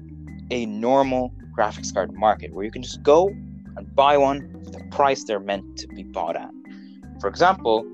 a 0.50 0.66
normal 0.66 1.32
graphics 1.56 1.94
card 1.94 2.12
market 2.14 2.52
where 2.52 2.64
you 2.64 2.70
can 2.70 2.82
just 2.82 3.02
go 3.02 3.28
and 3.76 3.94
buy 3.94 4.16
one 4.16 4.62
for 4.64 4.70
the 4.70 4.84
price 4.90 5.24
they're 5.24 5.40
meant 5.40 5.76
to 5.78 5.88
be 5.88 6.02
bought 6.02 6.36
at. 6.36 6.50
For 7.20 7.28
example, 7.28 7.86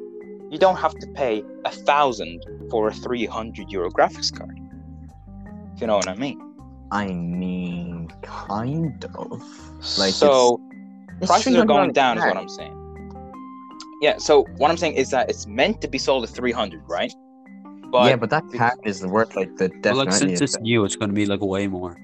you 0.50 0.58
don't 0.58 0.76
have 0.76 0.94
to 0.94 1.06
pay 1.08 1.44
a 1.64 1.70
thousand 1.70 2.44
for 2.70 2.88
a 2.88 2.92
300 2.92 3.70
euro 3.70 3.90
graphics 3.90 4.36
card. 4.36 4.58
If 5.74 5.80
you 5.80 5.86
know 5.86 5.96
what 5.96 6.08
I 6.08 6.16
mean. 6.16 6.40
I 6.90 7.06
mean, 7.06 7.99
kind 8.22 9.04
of. 9.14 9.42
Like, 9.98 10.12
so 10.12 10.60
It's 11.20 11.26
prices 11.26 11.56
are 11.56 11.64
going 11.64 11.92
down, 11.92 12.18
is 12.18 12.24
what. 12.24 12.36
I'm 12.36 12.48
saying. 12.48 12.76
Yeah. 14.02 14.16
So 14.18 14.44
what 14.56 14.70
I'm 14.70 14.76
saying 14.76 14.94
is 14.94 15.10
that 15.10 15.28
it's 15.28 15.46
meant 15.46 15.80
to 15.82 15.88
be 15.88 15.98
sold 15.98 16.24
at 16.24 16.30
300, 16.30 16.82
right? 16.88 17.12
But 17.90 18.08
yeah, 18.08 18.16
but 18.16 18.30
that 18.30 18.44
pack 18.52 18.78
is 18.84 19.04
worth 19.04 19.34
like 19.36 19.56
the 19.56 19.68
Well, 19.84 19.96
like 19.96 20.08
definitely. 20.10 20.36
since 20.36 20.40
it's 20.40 20.60
new, 20.60 20.84
it's 20.84 20.96
gonna 20.96 21.12
be 21.12 21.26
like 21.26 21.40
way 21.40 21.66
more. 21.66 21.96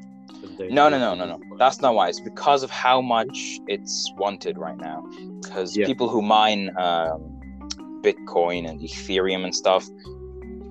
no, 0.68 0.88
no, 0.88 0.98
no, 0.98 1.14
no, 1.14 1.26
no. 1.26 1.40
That's 1.58 1.80
not 1.80 1.94
why. 1.94 2.08
It's 2.08 2.20
because 2.20 2.62
of 2.62 2.70
how 2.70 3.00
much 3.00 3.60
it's 3.68 4.12
wanted 4.16 4.58
right 4.58 4.76
now. 4.76 5.04
Because 5.42 5.76
Yeah. 5.76 5.86
people 5.86 6.08
who 6.08 6.22
mine 6.22 6.70
um, 6.76 7.40
Bitcoin 8.02 8.68
and 8.68 8.80
Ethereum 8.80 9.44
and 9.44 9.54
stuff, 9.54 9.86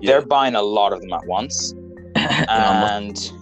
Yeah. 0.00 0.12
they're 0.12 0.26
buying 0.26 0.54
a 0.54 0.62
lot 0.62 0.92
of 0.92 1.00
them 1.00 1.12
at 1.12 1.26
once. 1.26 1.74
and 2.48 3.32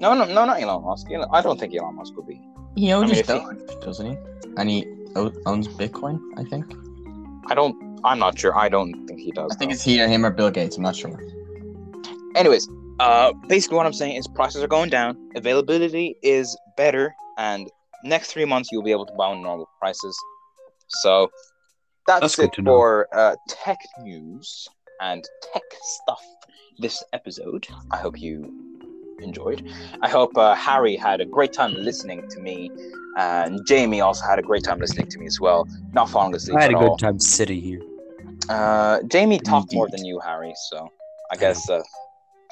no, 0.00 0.14
no, 0.14 0.24
no, 0.24 0.44
not 0.44 0.60
Elon 0.60 0.82
Musk. 0.84 1.10
Elon- 1.10 1.28
I 1.32 1.40
don't 1.42 1.58
think 1.60 1.74
Elon 1.74 1.94
Musk 1.96 2.14
will 2.16 2.24
be. 2.24 2.40
he 2.76 2.92
owns 2.92 3.10
I 3.10 3.14
mean, 3.14 3.24
his 3.24 3.26
he- 3.26 3.66
Doge, 3.66 3.80
doesn't 3.84 4.06
he? 4.06 4.16
And 4.56 4.68
he 4.68 4.86
owns 5.46 5.68
Bitcoin, 5.68 6.20
I 6.36 6.44
think. 6.44 6.66
I 7.48 7.54
don't. 7.54 7.76
I'm 8.04 8.18
not 8.18 8.38
sure. 8.38 8.56
I 8.56 8.68
don't 8.68 9.06
think 9.06 9.20
he 9.20 9.30
does. 9.32 9.50
I 9.52 9.56
think 9.56 9.70
though. 9.70 9.74
it's 9.74 9.86
either 9.86 10.08
him 10.08 10.24
or 10.24 10.30
Bill 10.30 10.50
Gates. 10.50 10.76
I'm 10.76 10.82
not 10.82 10.96
sure. 10.96 11.20
Anyways, 12.34 12.68
uh, 13.00 13.32
basically 13.48 13.76
what 13.76 13.86
I'm 13.86 13.92
saying 13.92 14.16
is 14.16 14.26
prices 14.28 14.62
are 14.62 14.68
going 14.68 14.88
down, 14.90 15.16
availability 15.34 16.16
is 16.22 16.56
better, 16.76 17.14
and 17.38 17.68
next 18.04 18.32
three 18.32 18.44
months 18.44 18.70
you'll 18.72 18.82
be 18.84 18.92
able 18.92 19.06
to 19.06 19.12
buy 19.14 19.26
on 19.26 19.42
normal 19.42 19.68
prices. 19.80 20.16
So 20.88 21.30
that's, 22.06 22.20
That's 22.22 22.38
it 22.38 22.42
good 22.42 22.52
to 22.54 22.62
know. 22.62 22.70
for 22.70 23.08
uh, 23.12 23.36
tech 23.48 23.78
news 24.00 24.68
and 25.00 25.22
tech 25.52 25.62
stuff 25.82 26.22
this 26.78 27.02
episode. 27.12 27.66
I 27.90 27.96
hope 27.98 28.18
you 28.20 28.69
enjoyed. 29.22 29.68
I 30.02 30.08
hope 30.08 30.36
uh, 30.36 30.54
Harry 30.54 30.96
had 30.96 31.20
a 31.20 31.24
great 31.24 31.52
time 31.52 31.74
listening 31.74 32.28
to 32.30 32.40
me, 32.40 32.70
and 33.16 33.60
Jamie 33.66 34.00
also 34.00 34.24
had 34.26 34.38
a 34.38 34.42
great 34.42 34.64
time 34.64 34.78
listening 34.80 35.08
to 35.08 35.18
me 35.18 35.26
as 35.26 35.40
well. 35.40 35.66
Not 35.92 36.08
falling 36.10 36.34
asleep 36.34 36.56
I 36.58 36.62
had 36.62 36.70
a 36.70 36.74
good 36.74 36.90
all. 36.90 36.96
time 36.96 37.18
sitting 37.18 37.60
here. 37.60 37.80
Uh, 38.48 39.02
Jamie 39.04 39.38
talked 39.38 39.72
more 39.72 39.88
than 39.88 40.04
you, 40.04 40.20
Harry. 40.20 40.52
So 40.70 40.88
I 41.30 41.36
guess. 41.36 41.68
Uh, 41.68 41.82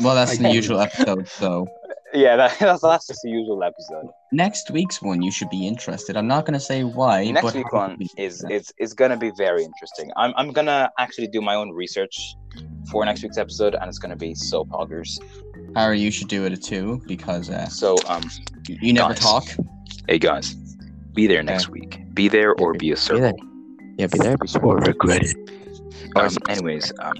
Well, 0.00 0.14
that's 0.14 0.38
I 0.38 0.42
the 0.42 0.50
usual 0.50 0.81
episode. 0.81 1.26
So 1.28 1.66
yeah, 2.14 2.37
that, 2.37 2.57
that's 2.59 2.83
that's 2.92 3.07
just 3.07 3.20
the 3.22 3.31
usual 3.31 3.62
episode. 3.64 4.07
next 4.33 4.70
week's 4.70 5.02
one, 5.02 5.22
you 5.22 5.33
should 5.33 5.50
be 5.50 5.66
interested. 5.66 6.16
I'm 6.16 6.28
not 6.28 6.46
gonna 6.46 6.61
say 6.61 6.85
why. 6.85 7.31
next 7.31 7.46
but 7.46 7.54
week 7.54 7.72
one 7.72 7.98
is 8.16 8.44
is 8.50 8.72
is 8.78 8.94
gonna 8.94 9.16
be 9.16 9.33
very 9.37 9.64
interesting. 9.64 10.11
I'm 10.16 10.33
I'm 10.37 10.52
gonna 10.52 10.90
actually 10.98 11.28
do 11.28 11.40
my 11.40 11.54
own 11.54 11.70
research 11.72 12.16
for 12.90 13.04
next 13.04 13.22
week's 13.22 13.38
episode, 13.38 13.74
and 13.74 13.88
it's 13.88 13.98
gonna 13.98 14.16
be 14.16 14.35
so 14.35 14.64
poggers. 14.64 15.18
Harry, 15.79 16.01
you 16.01 16.11
should 16.11 16.27
do 16.27 16.45
it 16.45 16.61
too 16.61 17.01
because 17.07 17.51
uh, 17.51 17.67
So 17.69 17.97
um, 18.09 18.23
you 18.67 18.77
you 18.83 18.93
never 18.93 19.11
Guys. 19.14 19.21
talk. 19.21 19.45
hey 20.09 20.19
guys, 20.19 20.55
be 21.14 21.29
there 21.29 21.45
next 21.45 21.69
week. 21.69 22.03
Be 22.14 22.27
there 22.27 22.53
or 22.57 22.75
be 22.75 22.91
a 22.91 22.97
circle. 22.97 23.33
Yeah, 23.97 24.09
be 24.09 24.19
there. 24.19 24.37
Be 24.37 24.49
Or 24.61 24.79
regret 24.79 25.23
it. 25.23 25.37
Um, 26.17 26.37
anyways, 26.49 26.93
um, 26.99 27.14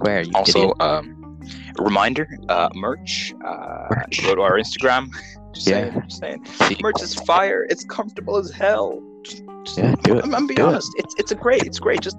Where 0.00 0.22
you 0.22 0.32
also 0.34 0.74
um, 0.80 1.40
reminder, 1.78 2.26
uh, 2.48 2.68
merch. 2.74 3.32
Uh, 3.44 3.88
go 4.24 4.34
to 4.34 4.40
our 4.42 4.58
Instagram. 4.58 5.10
Just 5.54 5.68
Yeah. 5.68 5.90
saying, 6.08 6.42
just 6.48 6.58
saying. 6.58 6.80
Merch 6.82 7.00
is 7.00 7.14
fire. 7.14 7.64
It's 7.70 7.84
comfortable 7.84 8.38
as 8.38 8.50
hell. 8.50 9.00
Just, 9.22 9.44
just, 9.64 9.78
Yeah, 9.78 9.94
do 10.02 10.18
it. 10.18 10.24
I'm, 10.24 10.34
I'm 10.34 10.48
being 10.48 10.56
Do 10.56 10.64
it. 10.64 10.68
honest. 10.70 10.90
It's 10.96 11.14
it's 11.16 11.30
a 11.30 11.36
great. 11.36 11.62
It's 11.62 11.78
great. 11.78 12.00
Just 12.00 12.18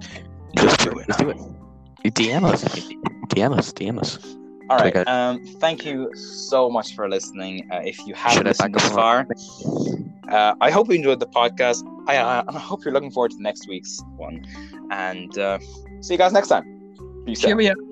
Just 0.56 0.80
do 0.80 0.90
it. 0.98 1.06
Just 1.06 1.18
do 1.18 1.28
it. 1.28 1.36
You 2.02 2.10
DM 2.12 2.44
us. 2.44 2.64
DM 3.34 3.58
us. 3.58 3.72
DM 3.74 4.00
us. 4.00 4.18
All 4.70 4.76
right. 4.76 4.96
Okay. 4.96 5.10
Um, 5.10 5.44
thank 5.58 5.84
you 5.84 6.14
so 6.14 6.70
much 6.70 6.94
for 6.94 7.08
listening. 7.08 7.68
Uh, 7.72 7.80
if 7.84 8.06
you 8.06 8.14
haven't 8.14 8.44
listened 8.44 8.72
back 8.72 8.82
this 8.82 8.92
far, 8.92 9.26
uh, 10.28 10.54
I 10.60 10.70
hope 10.70 10.88
you 10.88 10.94
enjoyed 10.94 11.18
the 11.18 11.26
podcast. 11.26 11.82
I, 12.06 12.18
uh, 12.18 12.44
I 12.46 12.58
hope 12.58 12.84
you're 12.84 12.94
looking 12.94 13.10
forward 13.10 13.32
to 13.32 13.42
next 13.42 13.68
week's 13.68 14.00
one. 14.16 14.46
And 14.92 15.36
uh, 15.36 15.58
see 16.00 16.14
you 16.14 16.18
guys 16.18 16.32
next 16.32 16.48
time. 16.48 16.64
Peace 17.26 17.44
out. 17.44 17.48
Cheerio. 17.48 17.89